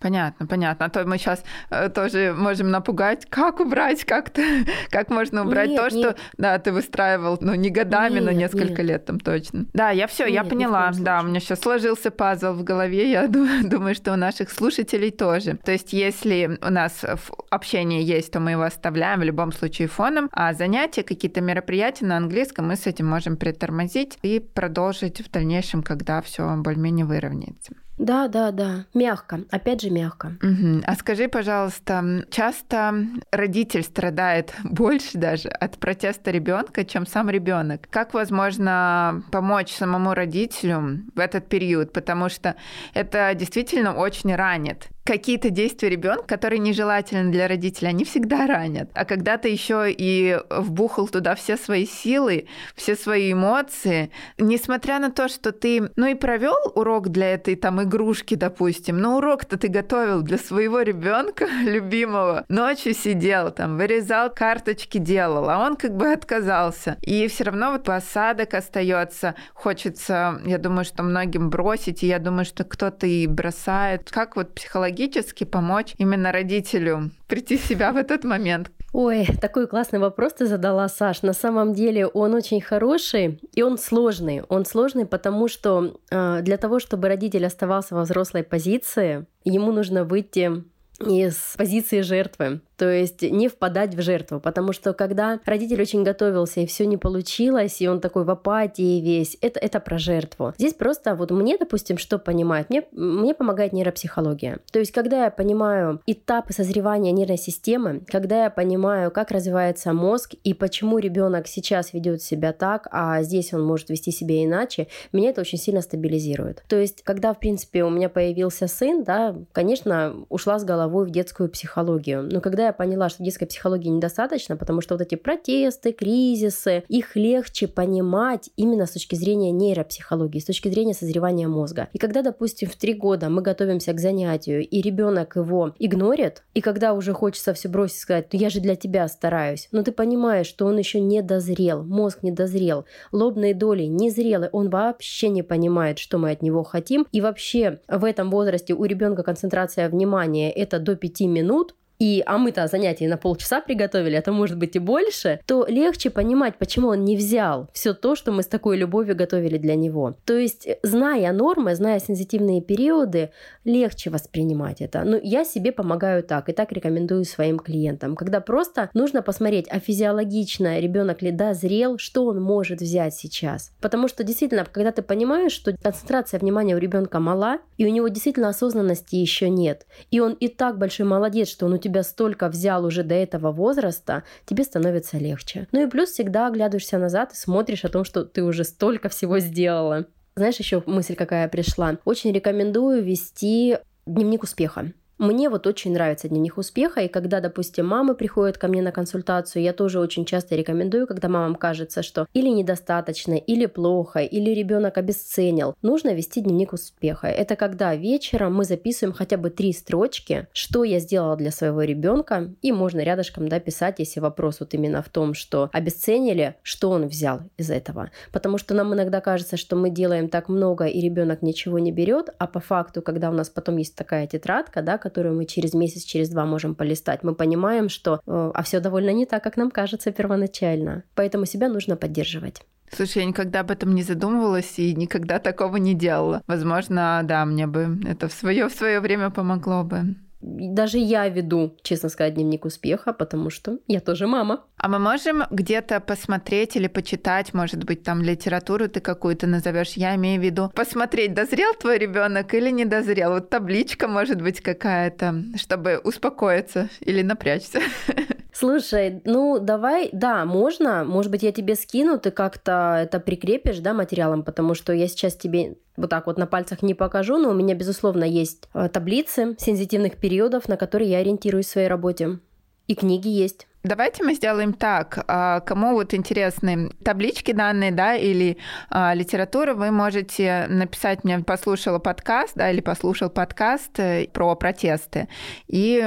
Понятно, 0.00 0.46
понятно. 0.46 0.86
А 0.86 0.88
то 0.88 1.04
мы 1.04 1.18
сейчас 1.18 1.44
э, 1.68 1.90
тоже 1.90 2.34
можем 2.36 2.70
напугать, 2.70 3.26
как 3.28 3.60
убрать, 3.60 4.04
как-то, 4.04 4.42
как 4.90 5.10
можно 5.10 5.42
убрать 5.42 5.68
нет, 5.68 5.78
то, 5.78 5.94
нет. 5.94 6.08
что, 6.08 6.16
да, 6.38 6.58
ты 6.58 6.72
выстраивал, 6.72 7.36
ну, 7.42 7.54
не 7.54 7.68
годами, 7.68 8.14
нет, 8.14 8.24
но 8.24 8.30
несколько 8.30 8.82
нет. 8.82 8.90
лет 8.90 9.04
там 9.04 9.20
точно. 9.20 9.66
Да, 9.74 9.90
я 9.90 10.06
все, 10.06 10.26
я 10.26 10.42
поняла. 10.42 10.90
Да, 10.98 11.20
у 11.20 11.24
меня 11.24 11.38
сейчас 11.38 11.60
сложился 11.60 12.10
пазл 12.10 12.54
в 12.54 12.64
голове, 12.64 13.10
я 13.10 13.26
думаю, 13.62 13.94
что 13.94 14.14
у 14.14 14.16
наших 14.16 14.50
слушателей 14.50 15.10
тоже. 15.10 15.58
То 15.64 15.72
есть, 15.72 15.92
если 15.92 16.58
у 16.62 16.70
нас 16.70 17.02
в 17.02 17.30
общении 17.50 18.02
есть, 18.02 18.32
то 18.32 18.40
мы 18.40 18.52
его 18.52 18.62
оставляем 18.62 19.20
в 19.20 19.24
любом 19.24 19.52
случае 19.52 19.88
фоном, 19.88 20.30
а 20.32 20.54
занятия, 20.54 21.02
какие-то 21.02 21.42
мероприятия 21.42 22.06
на 22.06 22.16
английском 22.16 22.68
мы 22.68 22.76
с 22.76 22.86
этим 22.86 23.06
можем 23.06 23.36
притормозить 23.36 24.18
и 24.22 24.40
продолжить 24.40 25.20
в 25.20 25.30
дальнейшем, 25.30 25.82
когда 25.82 26.22
все 26.22 26.56
более-менее 26.56 27.04
выровняется. 27.04 27.74
Да, 28.00 28.28
да, 28.28 28.50
да. 28.50 28.86
Мягко. 28.94 29.40
Опять 29.50 29.82
же, 29.82 29.90
мягко. 29.90 30.32
Угу. 30.42 30.82
А 30.86 30.94
скажи, 30.94 31.28
пожалуйста, 31.28 32.24
часто 32.30 32.94
родитель 33.30 33.82
страдает 33.82 34.54
больше 34.64 35.18
даже 35.18 35.48
от 35.48 35.78
протеста 35.78 36.30
ребенка, 36.30 36.86
чем 36.86 37.06
сам 37.06 37.28
ребенок. 37.28 37.82
Как 37.90 38.14
возможно 38.14 39.22
помочь 39.30 39.72
самому 39.72 40.14
родителю 40.14 41.02
в 41.14 41.20
этот 41.20 41.46
период? 41.48 41.92
Потому 41.92 42.30
что 42.30 42.56
это 42.94 43.34
действительно 43.34 43.94
очень 43.94 44.34
ранит 44.34 44.88
какие-то 45.10 45.50
действия 45.50 45.88
ребенка, 45.88 46.22
которые 46.24 46.60
нежелательны 46.60 47.32
для 47.32 47.48
родителей, 47.48 47.88
они 47.88 48.04
всегда 48.04 48.46
ранят. 48.46 48.90
А 48.94 49.04
когда 49.04 49.38
ты 49.38 49.48
еще 49.48 49.86
и 49.88 50.38
вбухал 50.48 51.08
туда 51.08 51.34
все 51.34 51.56
свои 51.56 51.84
силы, 51.84 52.46
все 52.76 52.94
свои 52.94 53.32
эмоции, 53.32 54.12
несмотря 54.38 55.00
на 55.00 55.10
то, 55.10 55.26
что 55.26 55.50
ты, 55.50 55.90
ну 55.96 56.06
и 56.06 56.14
провел 56.14 56.54
урок 56.76 57.08
для 57.08 57.34
этой 57.34 57.56
там 57.56 57.82
игрушки, 57.82 58.36
допустим, 58.36 58.98
но 58.98 59.16
урок-то 59.16 59.58
ты 59.58 59.66
готовил 59.66 60.22
для 60.22 60.38
своего 60.38 60.80
ребенка 60.82 61.46
любимого, 61.64 62.44
ночью 62.48 62.94
сидел 62.94 63.50
там, 63.50 63.78
вырезал 63.78 64.30
карточки, 64.30 64.98
делал, 64.98 65.50
а 65.50 65.58
он 65.58 65.74
как 65.74 65.96
бы 65.96 66.12
отказался. 66.12 66.96
И 67.00 67.26
все 67.26 67.42
равно 67.42 67.72
вот 67.72 67.88
осадок 67.88 68.54
остается, 68.54 69.34
хочется, 69.54 70.40
я 70.46 70.58
думаю, 70.58 70.84
что 70.84 71.02
многим 71.02 71.50
бросить, 71.50 72.04
и 72.04 72.06
я 72.06 72.20
думаю, 72.20 72.44
что 72.44 72.62
кто-то 72.62 73.08
и 73.08 73.26
бросает. 73.26 74.08
Как 74.12 74.36
вот 74.36 74.54
психологически 74.54 74.99
психологически 75.00 75.44
помочь 75.44 75.94
именно 75.98 76.30
родителю 76.30 77.10
прийти 77.26 77.56
в 77.56 77.62
себя 77.62 77.92
в 77.92 77.96
этот 77.96 78.24
момент? 78.24 78.70
Ой, 78.92 79.26
такой 79.40 79.66
классный 79.66 79.98
вопрос 79.98 80.34
ты 80.34 80.46
задала, 80.46 80.88
Саш. 80.88 81.22
На 81.22 81.32
самом 81.32 81.72
деле 81.72 82.06
он 82.06 82.34
очень 82.34 82.60
хороший 82.60 83.40
и 83.54 83.62
он 83.62 83.78
сложный. 83.78 84.42
Он 84.48 84.64
сложный, 84.64 85.06
потому 85.06 85.48
что 85.48 85.96
э, 86.10 86.42
для 86.42 86.58
того, 86.58 86.80
чтобы 86.80 87.08
родитель 87.08 87.46
оставался 87.46 87.94
во 87.94 88.02
взрослой 88.02 88.42
позиции, 88.42 89.26
ему 89.44 89.72
нужно 89.72 90.04
выйти 90.04 90.64
из 91.06 91.54
позиции 91.56 92.02
жертвы. 92.02 92.60
То 92.80 92.88
есть 92.88 93.20
не 93.20 93.48
впадать 93.48 93.94
в 93.94 94.00
жертву, 94.00 94.40
потому 94.40 94.72
что 94.72 94.94
когда 94.94 95.38
родитель 95.44 95.82
очень 95.82 96.02
готовился 96.02 96.60
и 96.60 96.66
все 96.66 96.86
не 96.86 96.96
получилось, 96.96 97.82
и 97.82 97.86
он 97.86 98.00
такой 98.00 98.24
в 98.24 98.30
апатии 98.30 99.02
весь, 99.02 99.36
это, 99.42 99.60
это 99.60 99.80
про 99.80 99.98
жертву. 99.98 100.54
Здесь 100.56 100.72
просто 100.72 101.14
вот 101.14 101.30
мне, 101.30 101.58
допустим, 101.58 101.98
что 101.98 102.18
понимает? 102.18 102.70
Мне, 102.70 102.84
мне 102.92 103.34
помогает 103.34 103.74
нейропсихология. 103.74 104.60
То 104.72 104.78
есть 104.78 104.92
когда 104.92 105.24
я 105.24 105.30
понимаю 105.30 106.00
этапы 106.06 106.54
созревания 106.54 107.12
нервной 107.12 107.36
системы, 107.36 108.00
когда 108.06 108.44
я 108.44 108.50
понимаю, 108.50 109.10
как 109.10 109.30
развивается 109.30 109.92
мозг 109.92 110.32
и 110.42 110.54
почему 110.54 110.96
ребенок 110.96 111.48
сейчас 111.48 111.92
ведет 111.92 112.22
себя 112.22 112.54
так, 112.54 112.88
а 112.90 113.22
здесь 113.22 113.52
он 113.52 113.62
может 113.62 113.90
вести 113.90 114.10
себя 114.10 114.42
иначе, 114.42 114.86
меня 115.12 115.28
это 115.28 115.42
очень 115.42 115.58
сильно 115.58 115.82
стабилизирует. 115.82 116.64
То 116.66 116.76
есть 116.76 117.02
когда, 117.02 117.34
в 117.34 117.40
принципе, 117.40 117.84
у 117.84 117.90
меня 117.90 118.08
появился 118.08 118.68
сын, 118.68 119.04
да, 119.04 119.36
конечно, 119.52 120.24
ушла 120.30 120.58
с 120.58 120.64
головой 120.64 121.04
в 121.04 121.10
детскую 121.10 121.50
психологию. 121.50 122.22
Но 122.22 122.40
когда 122.40 122.64
я 122.64 122.69
поняла, 122.72 123.08
что 123.08 123.22
детской 123.22 123.46
психологии 123.46 123.88
недостаточно, 123.88 124.56
потому 124.56 124.80
что 124.80 124.94
вот 124.94 125.02
эти 125.02 125.14
протесты, 125.14 125.92
кризисы, 125.92 126.84
их 126.88 127.16
легче 127.16 127.68
понимать 127.68 128.50
именно 128.56 128.86
с 128.86 128.92
точки 128.92 129.14
зрения 129.14 129.50
нейропсихологии, 129.50 130.38
с 130.38 130.44
точки 130.44 130.68
зрения 130.68 130.94
созревания 130.94 131.48
мозга. 131.48 131.88
И 131.92 131.98
когда, 131.98 132.22
допустим, 132.22 132.68
в 132.68 132.76
три 132.76 132.94
года 132.94 133.28
мы 133.28 133.42
готовимся 133.42 133.92
к 133.92 134.00
занятию, 134.00 134.66
и 134.66 134.80
ребенок 134.82 135.36
его 135.36 135.74
игнорит, 135.78 136.42
и 136.54 136.60
когда 136.60 136.92
уже 136.94 137.12
хочется 137.12 137.54
все 137.54 137.68
бросить 137.68 137.96
и 137.96 138.00
сказать, 138.00 138.26
ну 138.32 138.38
я 138.38 138.50
же 138.50 138.60
для 138.60 138.76
тебя 138.76 139.08
стараюсь, 139.08 139.68
но 139.72 139.82
ты 139.82 139.92
понимаешь, 139.92 140.46
что 140.46 140.66
он 140.66 140.78
еще 140.78 141.00
не 141.00 141.22
дозрел, 141.22 141.82
мозг 141.82 142.22
не 142.22 142.32
дозрел, 142.32 142.84
лобные 143.12 143.54
доли 143.54 143.84
не 143.84 144.10
зрелы, 144.10 144.48
он 144.52 144.70
вообще 144.70 145.28
не 145.28 145.42
понимает, 145.42 145.98
что 145.98 146.18
мы 146.18 146.30
от 146.30 146.42
него 146.42 146.62
хотим, 146.62 147.06
и 147.12 147.20
вообще 147.20 147.80
в 147.88 148.04
этом 148.04 148.30
возрасте 148.30 148.74
у 148.74 148.84
ребенка 148.84 149.22
концентрация 149.22 149.88
внимания 149.88 150.50
это 150.50 150.78
до 150.78 150.96
5 150.96 151.20
минут, 151.22 151.74
и, 152.00 152.22
а 152.24 152.38
мы-то 152.38 152.66
занятия 152.66 153.06
на 153.08 153.18
полчаса 153.18 153.60
приготовили, 153.60 154.16
а 154.16 154.22
то 154.22 154.32
может 154.32 154.56
быть 154.56 154.74
и 154.74 154.78
больше, 154.78 155.38
то 155.46 155.66
легче 155.68 156.08
понимать, 156.08 156.56
почему 156.56 156.88
он 156.88 157.04
не 157.04 157.14
взял 157.14 157.68
все 157.74 157.92
то, 157.92 158.16
что 158.16 158.32
мы 158.32 158.42
с 158.42 158.46
такой 158.46 158.78
любовью 158.78 159.14
готовили 159.14 159.58
для 159.58 159.74
него. 159.74 160.16
То 160.24 160.36
есть, 160.36 160.66
зная 160.82 161.30
нормы, 161.32 161.74
зная 161.74 162.00
сенситивные 162.00 162.62
периоды, 162.62 163.30
легче 163.64 164.08
воспринимать 164.08 164.80
это. 164.80 165.04
Ну, 165.04 165.20
я 165.22 165.44
себе 165.44 165.72
помогаю 165.72 166.22
так, 166.22 166.48
и 166.48 166.52
так 166.52 166.72
рекомендую 166.72 167.24
своим 167.24 167.58
клиентам, 167.58 168.16
когда 168.16 168.40
просто 168.40 168.88
нужно 168.94 169.20
посмотреть, 169.20 169.66
а 169.68 169.78
физиологично 169.78 170.80
ребенок 170.80 171.20
ли 171.20 171.30
дозрел, 171.30 171.98
что 171.98 172.24
он 172.24 172.40
может 172.40 172.80
взять 172.80 173.14
сейчас. 173.14 173.72
Потому 173.82 174.08
что 174.08 174.24
действительно, 174.24 174.64
когда 174.64 174.90
ты 174.90 175.02
понимаешь, 175.02 175.52
что 175.52 175.76
концентрация 175.76 176.40
внимания 176.40 176.74
у 176.74 176.78
ребенка 176.78 177.20
мала, 177.20 177.58
и 177.76 177.84
у 177.84 177.90
него 177.90 178.08
действительно 178.08 178.48
осознанности 178.48 179.16
еще 179.16 179.50
нет, 179.50 179.86
и 180.10 180.20
он 180.20 180.32
и 180.32 180.48
так 180.48 180.78
большой 180.78 181.04
молодец, 181.04 181.48
что 181.48 181.66
он 181.66 181.74
у 181.74 181.78
тебя 181.78 181.89
тебя 181.90 182.02
столько 182.02 182.48
взял 182.48 182.84
уже 182.84 183.02
до 183.02 183.14
этого 183.14 183.52
возраста, 183.52 184.24
тебе 184.46 184.64
становится 184.64 185.18
легче. 185.18 185.66
Ну 185.72 185.86
и 185.86 185.90
плюс 185.90 186.10
всегда 186.10 186.46
оглядываешься 186.46 186.98
назад 186.98 187.32
и 187.32 187.36
смотришь 187.36 187.84
о 187.84 187.88
том, 187.88 188.04
что 188.04 188.24
ты 188.24 188.42
уже 188.42 188.64
столько 188.64 189.08
всего 189.08 189.38
сделала. 189.38 190.06
Знаешь, 190.36 190.56
еще 190.56 190.82
мысль 190.86 191.16
какая 191.16 191.48
пришла? 191.48 191.98
Очень 192.04 192.32
рекомендую 192.32 193.02
вести 193.02 193.78
дневник 194.06 194.42
успеха. 194.42 194.92
Мне 195.20 195.50
вот 195.50 195.66
очень 195.66 195.92
нравится 195.92 196.30
дневник 196.30 196.56
успеха, 196.56 197.02
и 197.02 197.08
когда, 197.08 197.40
допустим, 197.40 197.86
мамы 197.86 198.14
приходят 198.14 198.56
ко 198.56 198.68
мне 198.68 198.80
на 198.80 198.90
консультацию, 198.90 199.62
я 199.62 199.74
тоже 199.74 200.00
очень 200.00 200.24
часто 200.24 200.56
рекомендую, 200.56 201.06
когда 201.06 201.28
мамам 201.28 201.56
кажется, 201.56 202.02
что 202.02 202.26
или 202.32 202.48
недостаточно, 202.48 203.34
или 203.34 203.66
плохо, 203.66 204.20
или 204.20 204.48
ребенок 204.52 204.96
обесценил, 204.96 205.74
нужно 205.82 206.14
вести 206.14 206.40
дневник 206.40 206.72
успеха. 206.72 207.26
Это 207.26 207.54
когда 207.54 207.94
вечером 207.94 208.54
мы 208.54 208.64
записываем 208.64 209.14
хотя 209.14 209.36
бы 209.36 209.50
три 209.50 209.74
строчки, 209.74 210.48
что 210.54 210.84
я 210.84 211.00
сделала 211.00 211.36
для 211.36 211.50
своего 211.50 211.82
ребенка, 211.82 212.54
и 212.62 212.72
можно 212.72 213.00
рядышком 213.00 213.46
да, 213.46 213.60
писать, 213.60 213.96
если 213.98 214.20
вопрос 214.20 214.60
вот 214.60 214.72
именно 214.72 215.02
в 215.02 215.10
том, 215.10 215.34
что 215.34 215.68
обесценили, 215.74 216.54
что 216.62 216.88
он 216.88 217.08
взял 217.08 217.40
из 217.58 217.70
этого. 217.70 218.10
Потому 218.32 218.56
что 218.56 218.72
нам 218.72 218.94
иногда 218.94 219.20
кажется, 219.20 219.58
что 219.58 219.76
мы 219.76 219.90
делаем 219.90 220.30
так 220.30 220.48
много, 220.48 220.86
и 220.86 220.98
ребенок 220.98 221.42
ничего 221.42 221.78
не 221.78 221.92
берет, 221.92 222.30
а 222.38 222.46
по 222.46 222.60
факту, 222.60 223.02
когда 223.02 223.28
у 223.28 223.34
нас 223.34 223.50
потом 223.50 223.76
есть 223.76 223.94
такая 223.94 224.26
тетрадка, 224.26 224.80
да, 224.80 224.96
которую 225.10 225.36
мы 225.36 225.44
через 225.44 225.74
месяц, 225.74 226.04
через 226.04 226.28
два 226.28 226.46
можем 226.46 226.74
полистать, 226.74 227.24
мы 227.24 227.34
понимаем, 227.34 227.88
что 227.88 228.20
э, 228.26 228.50
а 228.54 228.62
все 228.62 228.80
довольно 228.80 229.10
не 229.10 229.26
так, 229.26 229.42
как 229.42 229.56
нам 229.56 229.70
кажется 229.70 230.12
первоначально. 230.12 231.02
Поэтому 231.14 231.46
себя 231.46 231.68
нужно 231.68 231.96
поддерживать. 231.96 232.62
Слушай, 232.92 233.18
я 233.18 233.24
никогда 233.24 233.60
об 233.60 233.70
этом 233.70 233.94
не 233.94 234.02
задумывалась 234.02 234.78
и 234.78 234.94
никогда 234.94 235.38
такого 235.38 235.76
не 235.76 235.94
делала. 235.94 236.42
Возможно, 236.46 237.22
да, 237.24 237.44
мне 237.44 237.66
бы 237.66 238.00
это 238.06 238.28
в 238.28 238.32
свое 238.32 238.68
в 238.68 238.72
свое 238.72 239.00
время 239.00 239.30
помогло 239.30 239.84
бы. 239.84 240.14
Даже 240.40 240.98
я 240.98 241.28
веду, 241.28 241.76
честно 241.82 242.08
сказать, 242.08 242.34
дневник 242.34 242.64
успеха, 242.64 243.12
потому 243.12 243.50
что 243.50 243.78
я 243.86 244.00
тоже 244.00 244.26
мама. 244.26 244.64
А 244.76 244.88
мы 244.88 244.98
можем 244.98 245.42
где-то 245.50 246.00
посмотреть 246.00 246.76
или 246.76 246.86
почитать, 246.86 247.52
может 247.52 247.84
быть, 247.84 248.02
там 248.02 248.22
литературу 248.22 248.88
ты 248.88 249.00
какую-то 249.00 249.46
назовешь. 249.46 249.92
Я 249.92 250.14
имею 250.16 250.40
в 250.40 250.44
виду 250.44 250.70
посмотреть, 250.74 251.34
дозрел 251.34 251.74
твой 251.74 251.98
ребенок 251.98 252.54
или 252.54 252.70
не 252.70 252.84
дозрел. 252.84 253.32
Вот 253.32 253.50
табличка 253.50 254.08
может 254.08 254.40
быть 254.40 254.60
какая-то, 254.60 255.44
чтобы 255.56 256.00
успокоиться 256.02 256.88
или 257.00 257.22
напрячься. 257.22 257.80
Слушай, 258.60 259.22
ну 259.24 259.58
давай, 259.58 260.10
да, 260.12 260.44
можно. 260.44 261.02
Может 261.02 261.32
быть, 261.32 261.42
я 261.42 261.50
тебе 261.50 261.74
скину, 261.74 262.18
ты 262.18 262.30
как-то 262.30 262.98
это 263.00 263.18
прикрепишь, 263.18 263.78
да, 263.78 263.94
материалом, 263.94 264.42
потому 264.42 264.74
что 264.74 264.92
я 264.92 265.08
сейчас 265.08 265.34
тебе 265.34 265.78
вот 265.96 266.10
так 266.10 266.26
вот 266.26 266.36
на 266.36 266.46
пальцах 266.46 266.82
не 266.82 266.92
покажу, 266.92 267.38
но 267.38 267.48
у 267.48 267.54
меня, 267.54 267.74
безусловно, 267.74 268.22
есть 268.22 268.68
э, 268.74 268.90
таблицы 268.90 269.56
сенситивных 269.58 270.18
периодов, 270.18 270.68
на 270.68 270.76
которые 270.76 271.10
я 271.10 271.18
ориентируюсь 271.20 271.68
в 271.68 271.70
своей 271.70 271.88
работе. 271.88 272.38
И 272.86 272.94
книги 272.94 273.28
есть. 273.28 273.66
Давайте 273.82 274.22
мы 274.24 274.34
сделаем 274.34 274.74
так. 274.74 275.24
А, 275.26 275.60
кому 275.60 275.92
вот 275.94 276.12
интересны 276.12 276.90
таблички 277.02 277.52
данные, 277.52 277.92
да, 277.92 278.14
или 278.14 278.58
а, 278.90 279.14
литература, 279.14 279.72
вы 279.72 279.90
можете 279.90 280.66
написать 280.68 281.24
мне, 281.24 281.38
послушала 281.38 281.98
подкаст, 281.98 282.52
да, 282.56 282.70
или 282.70 282.82
послушал 282.82 283.30
подкаст 283.30 283.98
э, 283.98 284.28
про 284.32 284.54
протесты, 284.54 285.28
и 285.66 286.06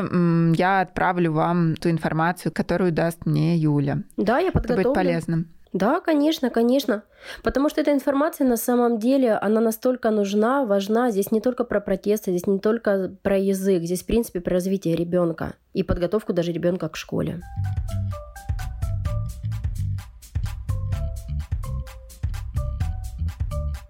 я 0.55 0.81
отправлю 0.81 1.31
вам 1.33 1.75
ту 1.75 1.89
информацию, 1.89 2.51
которую 2.51 2.91
даст 2.91 3.25
мне 3.25 3.57
Юля. 3.57 3.99
Да, 4.17 4.39
я 4.39 4.51
подготовлю. 4.51 4.81
Это 4.81 4.89
будет 4.89 4.95
полезным. 4.95 5.47
Да, 5.73 5.99
конечно, 5.99 6.51
конечно. 6.51 7.03
Потому 7.43 7.67
что 7.67 7.81
эта 7.81 7.91
информация 7.91 8.47
на 8.47 8.57
самом 8.57 8.99
деле, 8.99 9.33
она 9.33 9.59
настолько 9.59 10.11
нужна, 10.11 10.65
важна. 10.65 11.09
Здесь 11.09 11.31
не 11.31 11.41
только 11.41 11.63
про 11.63 11.81
протесты, 11.81 12.31
здесь 12.31 12.45
не 12.45 12.59
только 12.59 13.11
про 13.23 13.37
язык, 13.37 13.83
здесь, 13.83 14.03
в 14.03 14.05
принципе, 14.05 14.39
про 14.39 14.53
развитие 14.53 14.95
ребенка 14.95 15.53
и 15.73 15.81
подготовку 15.81 16.31
даже 16.31 16.51
ребенка 16.51 16.89
к 16.89 16.95
школе. 16.95 17.41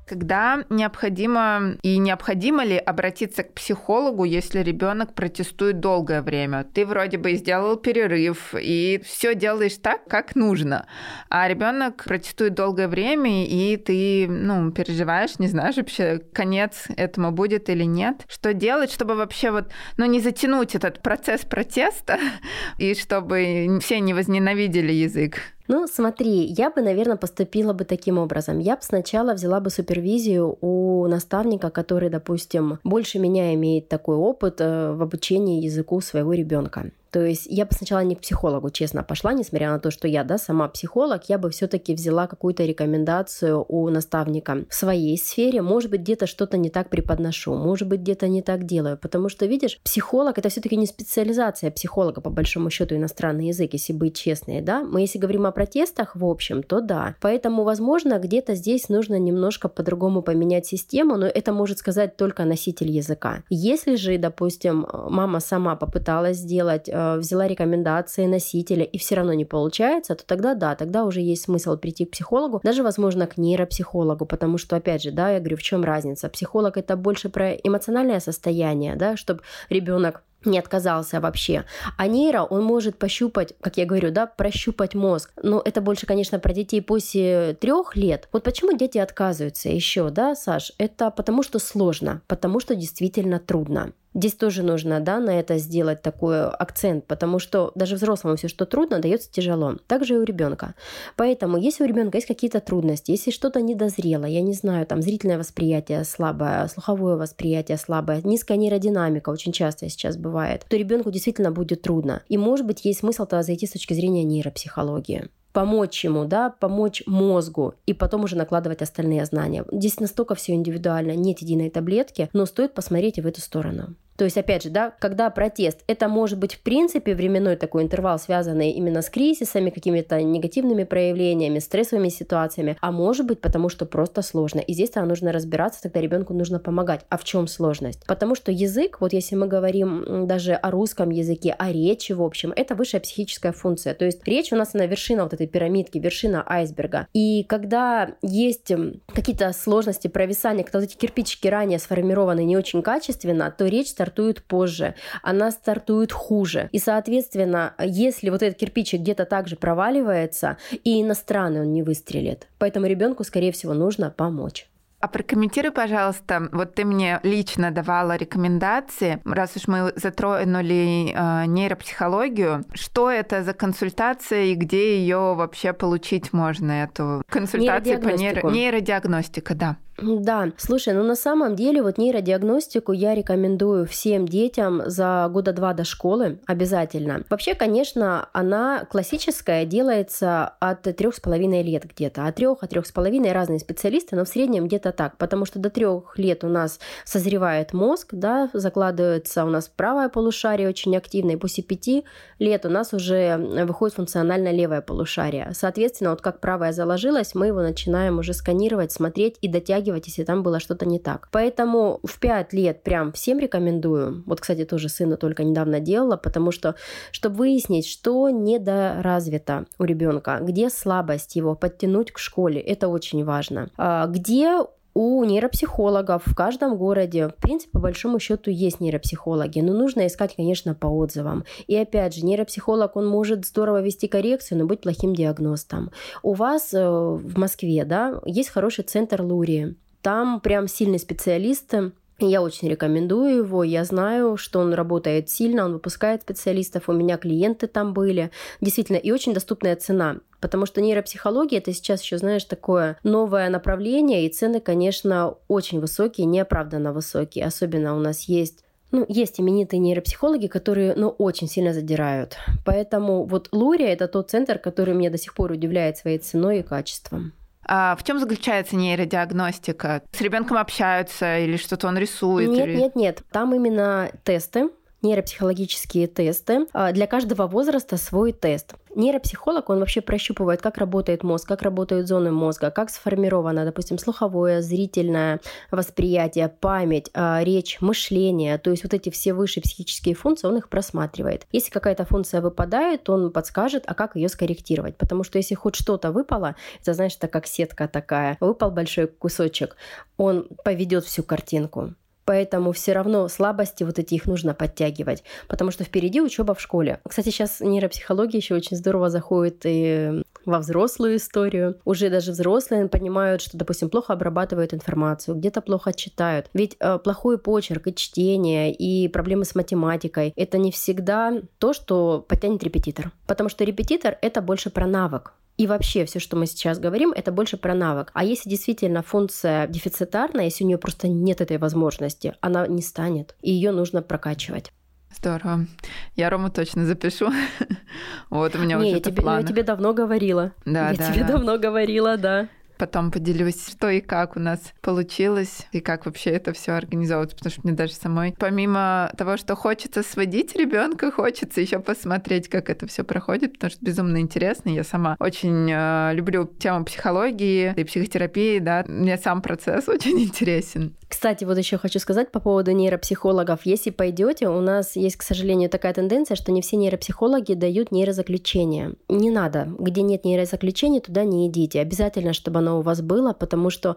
Когда 0.06 0.64
необходимо 0.70 1.78
и 1.82 1.98
необходимо 1.98 2.64
ли 2.64 2.78
обратиться 2.78 3.44
к 3.44 3.54
психологу, 3.54 4.24
если 4.24 4.60
ребенок 4.60 5.14
протестует 5.14 5.80
долгое 5.80 6.22
время. 6.22 6.66
Ты 6.74 6.86
вроде 6.86 7.18
бы 7.18 7.34
сделал 7.36 7.78
перерыв 7.78 8.54
и 8.60 9.02
все 9.06 9.36
делаешь 9.36 9.78
так, 9.82 10.06
как 10.06 10.36
нужно, 10.36 10.86
а 11.30 11.48
ребенок 11.48 12.04
протестует 12.04 12.54
долгое 12.54 12.88
время, 12.88 13.46
и 13.46 13.78
ты, 13.78 14.28
ну, 14.28 14.72
переживаешь, 14.72 15.40
не 15.40 15.48
знаешь 15.48 15.78
вообще, 15.78 16.20
конец 16.34 16.88
этому 16.98 17.32
будет 17.32 17.70
или 17.70 17.84
нет. 17.84 18.26
Что 18.28 18.54
делать, 18.54 18.92
чтобы 18.92 19.16
вообще 19.16 19.52
вот, 19.52 19.72
ну, 19.98 20.06
не 20.06 20.20
затянуть 20.20 20.76
этот 20.76 21.02
процесс 21.02 21.42
протеста 21.42 22.20
и 22.78 22.94
чтобы 22.96 23.80
все 23.82 24.00
не 24.00 24.14
возненавидели 24.14 24.92
язык? 24.92 25.53
Ну, 25.68 25.88
смотри, 25.88 26.46
я 26.46 26.70
бы, 26.70 26.82
наверное, 26.82 27.16
поступила 27.16 27.74
бы 27.74 27.86
таким 27.86 28.18
образом. 28.18 28.60
Я 28.60 28.76
бы 28.76 28.82
сначала 28.82 29.34
взяла 29.34 29.60
бы 29.62 29.70
супервизию 29.70 30.58
у 30.62 31.08
наставника, 31.08 31.70
который, 31.70 32.10
допустим, 32.10 32.80
больше 32.84 33.20
меня 33.20 33.54
имеет 33.54 33.88
такой 33.88 34.18
опыт 34.18 34.60
э, 34.60 34.92
в 34.92 35.02
обучении 35.02 35.64
языку 35.64 36.02
своего 36.02 36.34
ребенка. 36.34 36.92
То 37.14 37.24
есть 37.24 37.46
я 37.46 37.66
бы 37.68 37.72
сначала 37.74 38.00
не 38.00 38.16
к 38.16 38.22
психологу, 38.22 38.72
честно, 38.72 39.04
пошла, 39.04 39.34
несмотря 39.34 39.72
на 39.72 39.80
то, 39.80 39.92
что 39.92 40.08
я, 40.08 40.24
да, 40.24 40.40
сама 40.40 40.68
психолог, 40.68 41.30
я 41.30 41.38
бы 41.38 41.52
все-таки 41.52 41.94
взяла 41.94 42.26
какую-то 42.26 42.66
рекомендацию 42.66 43.64
у 43.70 43.88
наставника 43.90 44.66
в 44.68 44.74
своей 44.74 45.16
сфере. 45.20 45.62
Может 45.62 45.92
быть, 45.92 46.02
где-то 46.02 46.26
что-то 46.26 46.58
не 46.58 46.72
так 46.72 46.90
преподношу, 46.90 47.54
может 47.54 47.88
быть, 47.88 48.00
где-то 48.00 48.28
не 48.28 48.42
так 48.42 48.66
делаю. 48.66 48.98
Потому 48.98 49.30
что, 49.30 49.46
видишь, 49.46 49.80
психолог 49.84 50.40
это 50.40 50.50
все-таки 50.50 50.76
не 50.76 50.88
специализация 50.88 51.70
психолога, 51.70 52.20
по 52.20 52.32
большому 52.32 52.72
счету, 52.72 52.96
иностранный 52.96 53.50
язык, 53.50 53.74
если 53.74 53.94
быть 53.94 54.18
честной, 54.18 54.62
да. 54.62 54.84
Мы 54.84 55.02
если 55.02 55.20
говорим 55.20 55.46
о 55.46 55.52
протестах, 55.52 56.16
в 56.16 56.26
общем, 56.26 56.64
то 56.64 56.82
да. 56.82 57.16
Поэтому, 57.22 57.64
возможно, 57.64 58.18
где-то 58.18 58.56
здесь 58.56 58.90
нужно 58.90 59.20
немножко 59.20 59.70
по-другому 59.70 60.24
поменять 60.24 60.66
систему, 60.66 61.18
но 61.18 61.28
это 61.28 61.54
может 61.54 61.78
сказать 61.78 62.18
только 62.18 62.44
носитель 62.44 62.90
языка. 62.90 63.44
Если 63.52 63.98
же, 63.98 64.18
допустим, 64.18 64.88
мама 65.10 65.40
сама 65.40 65.76
попыталась 65.76 66.38
сделать 66.38 66.90
э, 66.90 67.03
взяла 67.18 67.48
рекомендации 67.48 68.26
носителя 68.26 68.84
и 68.84 68.98
все 68.98 69.16
равно 69.16 69.34
не 69.34 69.46
получается, 69.46 70.16
то 70.16 70.26
тогда 70.26 70.54
да, 70.56 70.76
тогда 70.76 71.06
уже 71.06 71.22
есть 71.22 71.44
смысл 71.44 71.78
прийти 71.78 72.06
к 72.06 72.12
психологу, 72.12 72.62
даже, 72.64 72.84
возможно, 72.84 73.28
к 73.28 73.38
нейропсихологу, 73.38 74.26
потому 74.26 74.58
что, 74.58 74.76
опять 74.76 75.04
же, 75.04 75.12
да, 75.12 75.32
я 75.32 75.40
говорю, 75.40 75.58
в 75.58 75.64
чем 75.64 75.84
разница? 75.84 76.30
Психолог 76.30 76.78
это 76.78 76.96
больше 76.96 77.30
про 77.30 77.52
эмоциональное 77.52 78.20
состояние, 78.20 78.96
да, 78.96 79.18
чтобы 79.18 79.42
ребенок 79.70 80.24
не 80.46 80.60
отказался 80.60 81.20
вообще. 81.20 81.66
А 81.98 82.08
нейро, 82.08 82.44
он 82.44 82.64
может 82.64 82.98
пощупать, 82.98 83.54
как 83.62 83.78
я 83.78 83.86
говорю, 83.86 84.12
да, 84.12 84.26
прощупать 84.26 84.96
мозг. 84.96 85.32
Но 85.42 85.62
это 85.64 85.82
больше, 85.82 86.06
конечно, 86.06 86.40
про 86.40 86.54
детей 86.54 86.82
после 86.82 87.58
трех 87.60 87.96
лет. 87.96 88.28
Вот 88.32 88.44
почему 88.44 88.78
дети 88.78 88.98
отказываются 88.98 89.70
еще, 89.70 90.10
да, 90.10 90.36
Саш? 90.36 90.74
Это 90.78 91.12
потому 91.12 91.44
что 91.44 91.60
сложно, 91.60 92.22
потому 92.28 92.60
что 92.60 92.76
действительно 92.76 93.40
трудно. 93.40 93.94
Здесь 94.14 94.34
тоже 94.34 94.64
нужно 94.64 95.00
да, 95.00 95.20
на 95.20 95.40
это 95.40 95.58
сделать 95.58 96.02
такой 96.02 96.46
акцент, 96.48 97.06
потому 97.06 97.40
что 97.40 97.72
даже 97.76 97.96
взрослому 97.96 98.36
все, 98.36 98.48
что 98.48 98.66
трудно, 98.66 99.00
дается 99.00 99.32
тяжело. 99.32 99.78
Также 99.88 100.16
и 100.16 100.18
у 100.18 100.24
ребенка. 100.24 100.76
Поэтому, 101.16 101.58
если 101.58 101.84
у 101.84 101.88
ребенка 101.88 102.18
есть 102.18 102.28
какие-то 102.28 102.60
трудности, 102.60 103.12
если 103.12 103.32
что-то 103.32 103.62
недозрело, 103.62 104.26
я 104.26 104.42
не 104.42 104.54
знаю, 104.54 104.86
там 104.86 105.02
зрительное 105.02 105.38
восприятие 105.38 106.04
слабое, 106.04 106.68
слуховое 106.68 107.16
восприятие 107.16 107.78
слабое, 107.78 108.22
низкая 108.24 108.58
нейродинамика 108.58 109.30
очень 109.30 109.52
часто 109.52 109.90
сейчас 109.90 110.18
бывает, 110.18 110.66
то 110.70 110.78
ребенку 110.78 111.12
действительно 111.12 111.52
будет 111.52 111.82
трудно. 111.82 112.22
И, 112.30 112.38
может 112.38 112.66
быть, 112.66 112.86
есть 112.86 113.00
смысл 113.00 113.26
тогда 113.26 113.44
зайти 113.44 113.66
с 113.66 113.72
точки 113.72 113.94
зрения 113.94 114.24
нейропсихологии 114.24 115.30
помочь 115.54 116.04
ему, 116.04 116.26
да, 116.26 116.50
помочь 116.50 117.04
мозгу 117.06 117.76
и 117.86 117.94
потом 117.94 118.24
уже 118.24 118.36
накладывать 118.36 118.82
остальные 118.82 119.24
знания. 119.26 119.64
Здесь 119.72 120.00
настолько 120.00 120.36
все 120.36 120.54
индивидуально, 120.54 121.16
нет 121.16 121.40
единой 121.40 121.70
таблетки, 121.70 122.30
но 122.34 122.46
стоит 122.46 122.74
посмотреть 122.74 123.20
и 123.20 123.22
в 123.22 123.28
эту 123.28 123.40
сторону. 123.40 123.96
То 124.18 124.26
есть, 124.26 124.38
опять 124.38 124.64
же, 124.64 124.70
да, 124.70 124.94
когда 125.00 125.30
протест, 125.30 125.84
это 125.88 126.08
может 126.08 126.40
быть 126.40 126.56
в 126.56 126.62
принципе 126.62 127.16
временной 127.16 127.56
такой 127.56 127.84
интервал, 127.84 128.20
связанный 128.20 128.72
именно 128.72 129.02
с 129.02 129.10
кризисами, 129.10 129.70
какими-то 129.70 130.22
негативными 130.22 130.84
проявлениями, 130.84 131.60
стрессовыми 131.60 132.10
ситуациями, 132.10 132.78
а 132.82 132.92
может 132.92 133.26
быть 133.26 133.42
потому, 133.42 133.70
что 133.70 133.86
просто 133.86 134.22
сложно. 134.22 134.60
И 134.60 134.74
здесь 134.74 134.92
тогда 134.92 135.08
нужно 135.08 135.32
разбираться, 135.32 135.82
тогда 135.82 136.02
ребенку 136.02 136.34
нужно 136.34 136.60
помогать. 136.60 137.02
А 137.10 137.18
в 137.18 137.24
чем 137.24 137.48
сложность? 137.48 138.06
Потому 138.08 138.36
что 138.36 138.52
язык, 138.52 138.98
вот 139.00 139.14
если 139.14 139.36
мы 139.36 139.48
говорим 139.48 140.28
даже 140.28 140.54
о 140.54 140.72
русском 140.72 141.10
языке, 141.10 141.56
о 141.58 141.72
речи, 141.72 142.14
в 142.14 142.22
общем, 142.22 142.54
это 142.56 142.76
высшая 142.76 143.00
психическая 143.00 143.52
функция. 143.52 143.94
То 143.94 144.06
есть 144.06 144.26
речь 144.28 144.52
у 144.52 144.56
нас 144.56 144.74
она 144.74 144.86
вершина 144.86 145.24
вот 145.24 145.34
этой 145.34 145.48
пирамидки, 145.48 145.98
вершина 145.98 146.44
айсберга. 146.46 147.08
И 147.14 147.44
когда 147.44 148.16
есть 148.22 148.72
какие-то 149.14 149.52
сложности, 149.54 150.08
провисания, 150.08 150.64
когда 150.64 150.80
вот 150.80 150.90
эти 150.90 150.98
кирпичики 150.98 151.48
ранее 151.48 151.80
сформированы 151.80 152.44
не 152.44 152.58
очень 152.58 152.82
качественно, 152.82 153.54
то 153.56 153.66
речь 153.66 153.94
стартует 154.04 154.44
позже, 154.44 154.96
она 155.22 155.52
стартует 155.52 156.12
хуже. 156.12 156.68
И, 156.74 156.80
соответственно, 156.80 157.74
если 157.80 158.30
вот 158.30 158.44
этот 158.44 158.60
кирпичик 158.60 159.00
где-то 159.00 159.26
также 159.26 159.56
проваливается, 159.56 160.58
и 160.84 161.02
иностранный 161.02 161.62
он 161.62 161.72
не 161.72 161.84
выстрелит. 161.84 162.48
Поэтому 162.60 162.88
ребенку, 162.88 163.24
скорее 163.24 163.52
всего, 163.52 163.74
нужно 163.74 164.10
помочь. 164.10 164.68
А 165.00 165.08
прокомментируй, 165.10 165.72
пожалуйста, 165.72 166.48
вот 166.54 166.76
ты 166.76 166.86
мне 166.86 167.20
лично 167.24 167.72
давала 167.72 168.16
рекомендации, 168.16 169.20
раз 169.26 169.52
уж 169.58 169.68
мы 169.68 169.92
затронули 169.98 171.12
э, 171.14 171.46
нейропсихологию, 171.46 172.64
что 172.74 173.12
это 173.12 173.44
за 173.44 173.54
консультация 173.54 174.46
и 174.46 174.56
где 174.56 174.98
ее 175.00 175.34
вообще 175.36 175.74
получить 175.74 176.32
можно, 176.32 176.84
эту 176.84 177.22
консультацию 177.28 178.00
по 178.00 178.08
нейро... 178.08 178.50
нейродиагностика, 178.50 179.56
да. 179.56 179.76
Да, 180.02 180.52
слушай, 180.58 180.94
ну 180.94 181.04
на 181.04 181.16
самом 181.16 181.56
деле 181.56 181.84
вот 181.84 181.98
нейродиагностику 181.98 182.94
я 182.94 183.14
рекомендую 183.14 183.86
всем 183.86 184.28
детям 184.28 184.82
за 184.88 185.30
года 185.32 185.54
два 185.54 185.74
до 185.74 185.84
школы 185.84 186.40
обязательно. 186.48 187.24
Вообще, 187.30 187.54
конечно, 187.54 188.28
она 188.34 188.86
классическая, 188.90 189.66
делается 189.66 190.54
от 190.60 190.82
трех 190.82 191.16
с 191.16 191.20
половиной 191.20 191.62
лет 191.62 191.86
где-то. 191.86 192.26
От 192.26 192.36
трех, 192.36 192.64
от 192.64 192.72
трех 192.72 192.88
с 192.88 192.92
половиной 192.92 193.34
разные 193.34 193.60
специалисты, 193.60 194.16
но 194.16 194.26
в 194.26 194.30
среднем 194.30 194.66
где-то 194.66 194.92
так, 194.92 195.18
потому 195.18 195.46
что 195.46 195.60
до 195.60 195.70
трех 195.70 196.18
лет 196.18 196.44
у 196.44 196.48
нас 196.48 196.80
созревает 197.06 197.74
мозг, 197.74 198.10
да, 198.12 198.50
закладывается 198.54 199.46
у 199.46 199.50
нас 199.50 199.68
правое 199.68 200.10
полушарие 200.10 200.70
очень 200.70 200.98
активно, 200.98 201.32
и 201.32 201.36
после 201.36 201.64
пяти 201.64 202.04
лет 202.40 202.66
у 202.66 202.70
нас 202.70 202.94
уже 202.94 203.38
выходит 203.38 203.96
функционально 203.96 204.52
левое 204.52 204.82
полушарие. 204.82 205.52
Соответственно, 205.54 206.10
вот 206.10 206.22
как 206.22 206.40
правое 206.40 206.74
заложилось, 206.74 207.36
мы 207.36 207.48
его 207.48 207.62
начинаем 207.62 208.18
уже 208.18 208.34
сканировать, 208.34 208.92
смотреть 208.92 209.38
и 209.42 209.48
дотягивать 209.48 209.84
подтягивать, 209.94 210.08
если 210.08 210.24
там 210.24 210.44
было 210.44 210.60
что-то 210.60 210.86
не 210.86 211.00
так. 211.00 211.28
Поэтому 211.32 212.00
в 212.04 212.20
5 212.20 212.54
лет 212.54 212.84
прям 212.84 213.12
всем 213.12 213.40
рекомендую. 213.40 214.24
Вот, 214.26 214.42
кстати, 214.42 214.66
тоже 214.66 214.90
сына 214.90 215.18
только 215.18 215.44
недавно 215.44 215.80
делала, 215.80 216.18
потому 216.18 216.52
что, 216.52 216.76
чтобы 217.12 217.36
выяснить, 217.38 217.88
что 217.88 218.30
недоразвито 218.30 219.66
у 219.80 219.86
ребенка, 219.86 220.40
где 220.42 220.70
слабость 220.70 221.36
его, 221.36 221.56
подтянуть 221.56 222.12
к 222.12 222.20
школе, 222.20 222.60
это 222.60 222.88
очень 222.88 223.24
важно. 223.24 223.70
А 223.78 224.08
где 224.08 224.66
у 224.94 225.24
нейропсихологов 225.24 226.24
в 226.26 226.36
каждом 226.36 226.78
городе, 226.78 227.28
в 227.30 227.36
принципе, 227.36 227.72
по 227.72 227.80
большому 227.80 228.20
счету 228.20 228.52
есть 228.52 228.80
нейропсихологи, 228.80 229.60
но 229.60 229.74
нужно 229.74 230.08
искать, 230.08 230.36
конечно, 230.36 230.76
по 230.76 230.88
отзывам. 230.88 231.46
И 231.68 231.76
опять 231.76 232.16
же, 232.16 232.26
нейропсихолог, 232.26 232.96
он 232.96 233.08
может 233.08 233.46
здорово 233.46 233.82
вести 233.82 234.08
коррекцию, 234.08 234.60
но 234.60 234.66
быть 234.66 234.82
плохим 234.82 235.16
диагностом. 235.16 235.92
У 236.22 236.34
вас 236.34 236.74
э, 236.74 236.88
в 236.88 237.38
Москве, 237.38 237.86
да, 237.86 238.22
есть 238.26 238.50
хороший 238.50 238.84
центр 238.84 239.22
Лури. 239.22 239.76
Там 240.02 240.42
прям 240.42 240.68
сильные 240.68 241.00
специалисты, 241.00 241.92
я 242.30 242.42
очень 242.42 242.70
рекомендую 242.70 243.38
его. 243.38 243.64
Я 243.64 243.84
знаю, 243.84 244.38
что 244.38 244.60
он 244.60 244.74
работает 244.74 245.30
сильно, 245.30 245.66
он 245.66 245.74
выпускает 245.74 246.22
специалистов. 246.22 246.90
У 246.90 246.94
меня 246.94 247.18
клиенты 247.18 247.68
там 247.68 247.94
были. 247.94 248.32
Действительно, 248.62 248.98
и 248.98 249.12
очень 249.12 249.34
доступная 249.34 249.76
цена. 249.76 250.18
Потому 250.40 250.66
что 250.66 250.82
нейропсихология 250.82 251.60
это 251.60 251.72
сейчас 251.74 252.02
еще, 252.02 252.18
знаешь, 252.18 252.44
такое 252.44 252.98
новое 253.04 253.50
направление, 253.50 254.26
и 254.26 254.30
цены, 254.30 254.60
конечно, 254.60 255.36
очень 255.48 255.80
высокие, 255.80 256.26
неоправданно 256.26 256.92
высокие. 256.92 257.46
Особенно 257.46 257.96
у 257.96 258.00
нас 258.00 258.24
есть 258.24 258.64
ну, 258.92 259.06
есть 259.10 259.40
именитые 259.40 259.80
нейропсихологи, 259.80 260.46
которые, 260.46 260.94
ну, 260.96 261.10
очень 261.10 261.48
сильно 261.50 261.74
задирают. 261.74 262.38
Поэтому 262.64 263.24
вот 263.24 263.50
Лурия– 263.52 263.88
это 263.94 264.08
тот 264.08 264.30
центр, 264.30 264.60
который 264.60 264.94
меня 264.94 265.10
до 265.10 265.18
сих 265.18 265.34
пор 265.34 265.52
удивляет 265.52 265.98
своей 265.98 266.20
ценой 266.20 266.60
и 266.60 266.64
качеством. 266.64 267.34
А 267.66 267.96
в 267.96 268.04
чем 268.04 268.20
заключается 268.20 268.76
нейродиагностика? 268.76 270.04
С 270.12 270.22
ребенком 270.22 270.58
общаются 270.58 271.40
или 271.40 271.58
что-то 271.58 271.88
он 271.88 271.98
рисует? 271.98 272.50
Нет, 272.50 272.68
или... 272.68 272.76
нет, 272.76 272.96
нет. 272.96 273.24
Там 273.32 273.54
именно 273.56 274.12
тесты, 274.24 274.70
нейропсихологические 275.04 276.08
тесты. 276.08 276.66
А, 276.74 276.92
для 276.92 277.08
каждого 277.08 277.48
возраста 277.48 277.98
свой 277.98 278.32
тест. 278.32 278.74
Нейропсихолог, 278.96 279.70
он 279.70 279.80
вообще 279.80 280.02
прощупывает, 280.02 280.62
как 280.62 280.78
работает 280.78 281.24
мозг, 281.24 281.48
как 281.48 281.64
работают 281.64 282.08
зоны 282.08 282.32
мозга, 282.32 282.70
как 282.72 282.90
сформировано, 282.90 283.66
допустим, 283.66 283.98
слуховое, 283.98 284.62
зрительное 284.62 285.40
восприятие, 285.72 286.48
память, 286.48 287.10
а, 287.14 287.44
речь, 287.44 287.82
мышление. 287.82 288.58
То 288.58 288.72
есть 288.72 288.84
вот 288.84 288.94
эти 288.94 289.10
все 289.10 289.34
высшие 289.34 289.64
психические 289.64 290.16
функции, 290.16 290.48
он 290.48 290.58
их 290.58 290.70
просматривает. 290.70 291.48
Если 291.52 291.72
какая-то 291.72 292.06
функция 292.06 292.42
выпадает, 292.42 293.10
он 293.10 293.32
подскажет, 293.32 293.84
а 293.88 293.94
как 293.94 294.16
ее 294.16 294.30
скорректировать. 294.30 294.96
Потому 294.98 295.24
что 295.24 295.38
если 295.38 295.56
хоть 295.56 295.76
что-то 295.76 296.12
выпало, 296.12 296.56
это, 296.82 296.94
знаешь, 296.94 297.16
это 297.16 297.28
как 297.28 297.48
сетка 297.48 297.88
такая, 297.88 298.38
выпал 298.40 298.72
большой 298.72 299.08
кусочек, 299.08 299.76
он 300.18 300.48
поведет 300.64 301.04
всю 301.06 301.24
картинку. 301.24 301.96
Поэтому 302.26 302.72
все 302.72 302.94
равно 302.94 303.28
слабости 303.28 303.84
вот 303.84 304.00
эти 304.00 304.16
их 304.16 304.26
нужно 304.26 304.54
подтягивать, 304.54 305.24
потому 305.48 305.72
что 305.72 305.84
впереди 305.84 306.22
учеба 306.22 306.54
в 306.54 306.62
школе. 306.62 307.00
Кстати, 307.08 307.30
сейчас 307.30 307.60
нейропсихология 307.60 308.40
еще 308.40 308.56
очень 308.56 308.78
здорово 308.78 309.10
заходит 309.10 309.62
и 309.66 310.24
во 310.46 310.60
взрослую 310.60 311.18
историю. 311.18 311.80
Уже 311.86 312.10
даже 312.10 312.32
взрослые 312.32 312.88
понимают, 312.88 313.42
что, 313.42 313.58
допустим, 313.58 313.90
плохо 313.90 314.14
обрабатывают 314.14 314.74
информацию, 314.74 315.36
где-то 315.36 315.62
плохо 315.62 315.94
читают. 315.94 316.50
Ведь 316.54 316.76
э, 316.80 317.00
плохой 317.00 317.38
почерк 317.38 317.88
и 317.88 317.96
чтение, 317.96 318.74
и 318.74 319.08
проблемы 319.08 319.46
с 319.46 319.56
математикой— 319.56 320.34
это 320.36 320.58
не 320.58 320.72
всегда 320.72 321.34
то, 321.60 321.74
что 321.74 322.26
подтянет 322.28 322.64
репетитор. 322.64 323.12
Потому 323.28 323.50
что 323.50 323.64
репетитор— 323.64 324.18
это 324.22 324.42
больше 324.42 324.70
про 324.70 324.88
навык. 324.88 325.34
И 325.58 325.68
вообще 325.68 326.06
все, 326.06 326.20
что 326.20 326.36
мы 326.36 326.48
сейчас 326.48 326.80
говорим, 326.80 327.12
это 327.16 327.32
больше 327.32 327.58
про 327.58 327.76
навык. 327.76 328.12
А 328.14 328.24
если 328.24 328.50
действительно 328.50 329.04
функция 329.04 329.68
дефицитарная, 329.68 330.46
если 330.46 330.64
у 330.64 330.68
нее 330.68 330.78
просто 330.78 331.08
нет 331.08 331.42
этой 331.42 331.58
возможности, 331.58 332.36
она 332.42 332.66
не 332.68 332.82
станет, 332.82 333.36
и 333.42 333.52
ее 333.52 333.72
нужно 333.72 334.02
прокачивать. 334.02 334.72
Здорово. 335.16 335.68
Я 336.16 336.32
Рому 336.32 336.50
точно 336.50 336.86
запишу. 336.86 337.32
вот 338.32 338.56
у 338.56 338.58
меня 338.58 338.78
не, 338.78 338.86
уже 338.86 338.96
я 338.96 339.00
тебе, 339.00 339.22
ну, 339.22 339.38
я 339.38 339.44
тебе 339.44 339.62
давно 339.62 339.94
говорила. 339.94 340.54
Да, 340.66 340.90
я 340.90 340.98
да. 340.98 341.12
тебе 341.12 341.22
да. 341.22 341.34
давно 341.34 341.60
говорила, 341.60 342.18
да 342.18 342.50
потом 342.84 343.12
поделюсь, 343.12 343.66
что 343.66 343.90
и 343.90 344.02
как 344.02 344.36
у 344.36 344.42
нас 344.42 344.60
получилось, 344.82 345.68
и 345.72 345.80
как 345.80 346.06
вообще 346.06 346.32
это 346.32 346.52
все 346.52 346.74
организовывать, 346.74 347.34
потому 347.34 347.50
что 347.50 347.62
мне 347.64 347.72
даже 347.72 347.94
самой, 347.94 348.36
помимо 348.38 349.10
того, 349.18 349.38
что 349.38 349.56
хочется 349.56 350.04
сводить 350.04 350.54
ребенка, 350.54 351.10
хочется 351.10 351.62
еще 351.62 351.80
посмотреть, 351.80 352.50
как 352.50 352.70
это 352.70 352.86
все 352.86 353.06
проходит, 353.06 353.54
потому 353.54 353.72
что 353.72 353.80
безумно 353.86 354.18
интересно. 354.18 354.68
Я 354.68 354.84
сама 354.84 355.16
очень 355.22 355.72
э, 355.72 356.14
люблю 356.14 356.46
тему 356.46 356.84
психологии 356.84 357.74
и 357.74 357.84
психотерапии, 357.86 358.60
да, 358.60 358.84
мне 358.90 359.18
сам 359.18 359.42
процесс 359.42 359.88
очень 359.88 360.20
интересен. 360.20 360.94
Кстати, 361.14 361.44
вот 361.46 361.60
еще 361.60 361.78
хочу 361.78 362.00
сказать 362.00 362.32
по 362.32 362.40
поводу 362.40 362.72
нейропсихологов. 362.72 363.66
Если 363.66 363.92
пойдете, 363.92 364.50
у 364.50 364.60
нас 364.62 364.96
есть, 364.96 365.16
к 365.16 365.22
сожалению, 365.22 365.70
такая 365.70 365.94
тенденция, 365.94 366.36
что 366.36 366.52
не 366.52 366.64
все 366.64 366.76
нейропсихологи 366.76 367.54
дают 367.54 367.92
нейрозаключение. 367.92 368.96
Не 369.10 369.30
надо. 369.30 369.72
Где 369.78 370.02
нет 370.02 370.26
нейрозаключения, 370.26 371.02
туда 371.02 371.24
не 371.24 371.48
идите. 371.48 371.80
Обязательно, 371.82 372.34
чтобы 372.34 372.60
оно 372.60 372.73
у 372.80 372.82
вас 372.82 373.02
было, 373.02 373.34
потому 373.34 373.70
что 373.70 373.96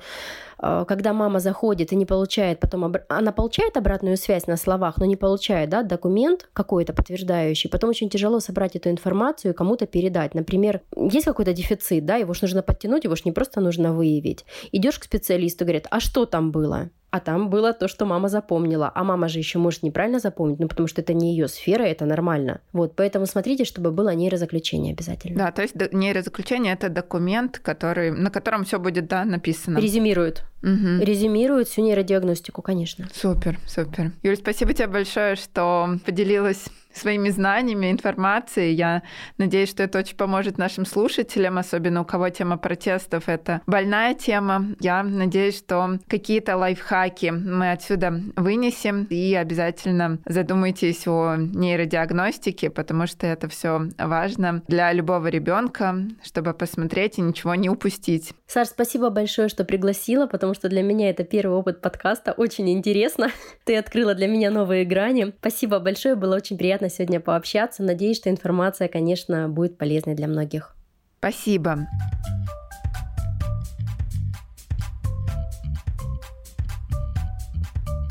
э, 0.59 0.85
когда 0.89 1.13
мама 1.13 1.41
заходит 1.41 1.93
и 1.93 1.97
не 1.97 2.07
получает 2.07 2.61
потом... 2.61 2.85
Об... 2.85 2.97
Она 3.09 3.33
получает 3.33 3.77
обратную 3.77 4.17
связь 4.17 4.47
на 4.47 4.57
словах, 4.57 4.99
но 4.99 5.07
не 5.07 5.17
получает 5.17 5.71
да, 5.71 5.83
документ 5.83 6.49
какой-то 6.53 6.93
подтверждающий. 6.93 7.71
Потом 7.71 7.91
очень 7.91 8.09
тяжело 8.11 8.41
собрать 8.41 8.77
эту 8.77 8.91
информацию 8.91 9.53
и 9.53 9.57
кому-то 9.57 9.87
передать. 9.87 10.35
Например, 10.35 10.81
есть 10.97 11.27
какой-то 11.27 11.53
дефицит, 11.53 12.05
да, 12.05 12.17
его 12.17 12.35
же 12.35 12.41
нужно 12.43 12.63
подтянуть, 12.63 13.05
его 13.05 13.17
же 13.17 13.23
не 13.25 13.33
просто 13.33 13.61
нужно 13.61 13.93
выявить. 13.93 14.45
Идешь 14.73 14.99
к 14.99 15.05
специалисту, 15.05 15.65
говорит, 15.65 15.87
а 15.91 16.01
что 16.01 16.27
там 16.27 16.51
было? 16.51 16.91
А 17.17 17.21
там 17.21 17.49
было 17.49 17.73
то, 17.73 17.89
что 17.89 18.05
мама 18.05 18.29
запомнила. 18.29 18.93
А 18.95 19.03
мама 19.03 19.29
же 19.29 19.39
еще 19.39 19.59
может 19.59 19.83
неправильно 19.83 20.19
запомнить, 20.19 20.59
ну 20.59 20.69
потому 20.69 20.87
что 20.87 21.01
это 21.01 21.15
не 21.15 21.31
ее 21.31 21.49
сфера, 21.49 21.83
это 21.83 22.05
нормально. 22.05 22.61
Вот, 22.73 22.95
поэтому 22.95 23.27
смотрите, 23.27 23.65
чтобы 23.65 23.91
было 23.91 24.15
нейрозаключение 24.15 24.93
обязательно. 24.93 25.39
Да, 25.39 25.51
то 25.51 25.63
есть 25.63 25.75
нейрозаключение 25.93 26.75
это 26.75 26.91
документ, 26.91 27.59
который, 27.59 28.11
на 28.11 28.31
котором 28.31 28.65
все 28.65 28.79
будет 28.79 29.09
да, 29.09 29.25
написано. 29.25 29.79
Резюмирует. 29.79 30.45
Угу. 30.67 31.05
Резюмирует 31.05 31.69
всю 31.69 31.83
нейродиагностику, 31.83 32.61
конечно. 32.61 33.07
Супер, 33.15 33.59
супер. 33.67 34.11
Юль, 34.25 34.37
спасибо 34.37 34.73
тебе 34.75 34.89
большое, 34.89 35.37
что 35.37 35.99
поделилась 36.05 36.65
своими 36.97 37.29
знаниями, 37.29 37.91
информацией. 37.91 38.75
Я 38.75 39.03
надеюсь, 39.39 39.71
что 39.71 39.83
это 39.83 39.99
очень 39.99 40.17
поможет 40.17 40.59
нашим 40.59 40.87
слушателям, 40.87 41.59
особенно 41.59 42.01
у 42.01 42.05
кого 42.05 42.29
тема 42.31 42.57
протестов— 42.57 43.25
это 43.29 43.61
больная 43.67 44.15
тема. 44.15 44.69
Я 44.81 45.03
надеюсь, 45.03 45.59
что 45.59 45.99
какие-то 46.09 46.57
лайфхаки 46.57 47.31
мы 47.31 47.73
отсюда 47.73 48.21
вынесем 48.37 49.05
и 49.11 49.35
обязательно 49.35 50.19
задумайтесь 50.27 51.07
о 51.07 51.37
нейродиагностике, 51.37 52.71
потому 52.71 53.07
что 53.07 53.27
это 53.27 53.49
все 53.49 53.89
важно 53.99 54.63
для 54.67 54.93
любого 54.93 55.29
ребенка, 55.29 55.97
чтобы 56.25 56.55
посмотреть 56.55 57.19
и 57.19 57.23
ничего 57.23 57.55
не 57.55 57.69
упустить. 57.69 58.33
Саш, 58.47 58.69
спасибо 58.69 59.11
большое, 59.11 59.49
что 59.49 59.65
пригласила, 59.65 60.27
потому 60.27 60.55
что 60.55 60.69
для 60.69 60.83
меня 60.83 61.11
это 61.11 61.25
первый 61.25 61.57
опыт 61.57 61.81
подкаста. 61.81 62.33
Очень 62.33 62.71
интересно. 62.71 63.31
Ты 63.65 63.77
открыла 63.77 64.15
для 64.15 64.29
меня 64.29 64.51
новые 64.51 64.85
грани. 64.85 65.33
Спасибо 65.41 65.81
большое, 65.81 66.15
было 66.15 66.37
очень 66.37 66.57
приятно 66.57 66.89
сегодня 66.89 67.19
пообщаться. 67.19 67.83
Надеюсь, 67.83 68.19
что 68.19 68.31
информация, 68.31 68.87
конечно, 68.89 69.49
будет 69.49 69.77
полезной 69.77 70.15
для 70.15 70.29
многих. 70.29 70.77
Спасибо. 71.19 71.89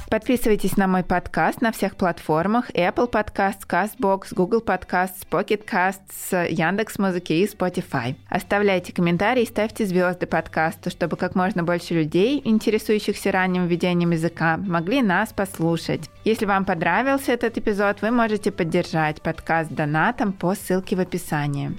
Подписывайтесь 0.10 0.78
на 0.78 0.88
мой 0.88 1.04
подкаст 1.04 1.62
на 1.62 1.72
всех 1.72 1.96
платформах 1.96 2.70
Apple 2.72 3.10
Podcasts, 3.10 3.68
CastBox, 3.68 4.34
Google 4.34 4.62
Podcasts, 4.62 5.26
Pocket 5.30 5.66
Casts, 5.66 6.50
Яндекс.Музыки 6.52 7.34
и 7.34 7.48
Spotify. 7.48 8.16
Оставляйте 8.30 8.94
комментарии 8.94 9.46
ставьте 9.46 9.86
звезды 9.86 10.28
подкасту, 10.28 10.90
чтобы 10.90 11.18
как 11.18 11.36
можно 11.36 11.64
больше 11.64 11.96
людей, 11.96 12.42
интересующихся 12.44 13.32
ранним 13.32 13.68
введением 13.68 14.12
языка, 14.12 14.58
могли 14.58 15.02
нас 15.02 15.34
послушать. 15.34 16.10
Если 16.24 16.46
вам 16.46 16.66
понравился 16.66 17.32
этот 17.32 17.58
эпизод, 17.58 18.02
вы 18.02 18.12
можете 18.12 18.52
поддержать 18.52 19.22
подкаст 19.22 19.72
донатом 19.72 20.34
по 20.34 20.54
ссылке 20.54 20.96
в 20.96 21.00
описании. 21.00 21.76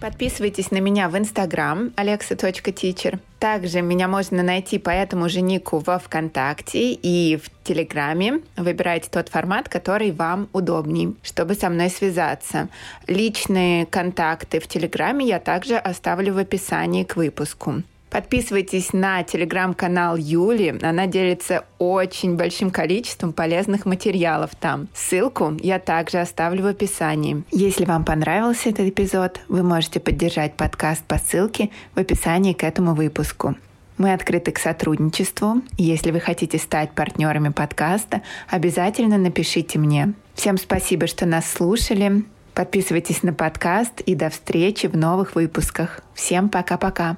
Подписывайтесь 0.00 0.70
на 0.70 0.78
меня 0.78 1.08
в 1.08 1.18
Инстаграм 1.18 1.88
alexa.teacher. 1.96 3.18
Также 3.40 3.82
меня 3.82 4.06
можно 4.06 4.44
найти 4.44 4.78
по 4.78 4.90
этому 4.90 5.28
же 5.28 5.40
нику 5.40 5.78
во 5.78 5.98
Вконтакте 5.98 6.92
и 6.92 7.36
в 7.36 7.50
Телеграме. 7.64 8.40
Выбирайте 8.56 9.08
тот 9.10 9.28
формат, 9.28 9.68
который 9.68 10.12
вам 10.12 10.48
удобней, 10.52 11.16
чтобы 11.22 11.54
со 11.54 11.68
мной 11.68 11.90
связаться. 11.90 12.68
Личные 13.08 13.86
контакты 13.86 14.60
в 14.60 14.68
Телеграме 14.68 15.26
я 15.26 15.40
также 15.40 15.76
оставлю 15.76 16.32
в 16.34 16.38
описании 16.38 17.02
к 17.02 17.16
выпуску. 17.16 17.82
Подписывайтесь 18.10 18.92
на 18.92 19.22
телеграм-канал 19.22 20.16
Юли. 20.16 20.78
Она 20.82 21.06
делится 21.06 21.64
очень 21.78 22.36
большим 22.36 22.70
количеством 22.70 23.32
полезных 23.32 23.86
материалов 23.86 24.50
там. 24.58 24.88
Ссылку 24.94 25.56
я 25.60 25.78
также 25.78 26.18
оставлю 26.18 26.64
в 26.64 26.66
описании. 26.66 27.42
Если 27.50 27.84
вам 27.84 28.04
понравился 28.04 28.70
этот 28.70 28.86
эпизод, 28.86 29.40
вы 29.48 29.62
можете 29.62 30.00
поддержать 30.00 30.54
подкаст 30.54 31.04
по 31.04 31.18
ссылке 31.18 31.70
в 31.94 31.98
описании 31.98 32.52
к 32.54 32.64
этому 32.64 32.94
выпуску. 32.94 33.56
Мы 33.98 34.12
открыты 34.12 34.52
к 34.52 34.58
сотрудничеству. 34.58 35.60
Если 35.76 36.12
вы 36.12 36.20
хотите 36.20 36.56
стать 36.58 36.92
партнерами 36.92 37.48
подкаста, 37.48 38.22
обязательно 38.48 39.18
напишите 39.18 39.78
мне. 39.78 40.14
Всем 40.34 40.56
спасибо, 40.56 41.08
что 41.08 41.26
нас 41.26 41.50
слушали. 41.50 42.24
Подписывайтесь 42.54 43.22
на 43.22 43.32
подкаст 43.32 44.00
и 44.00 44.14
до 44.14 44.30
встречи 44.30 44.86
в 44.86 44.96
новых 44.96 45.34
выпусках. 45.34 46.00
Всем 46.14 46.48
пока-пока. 46.48 47.16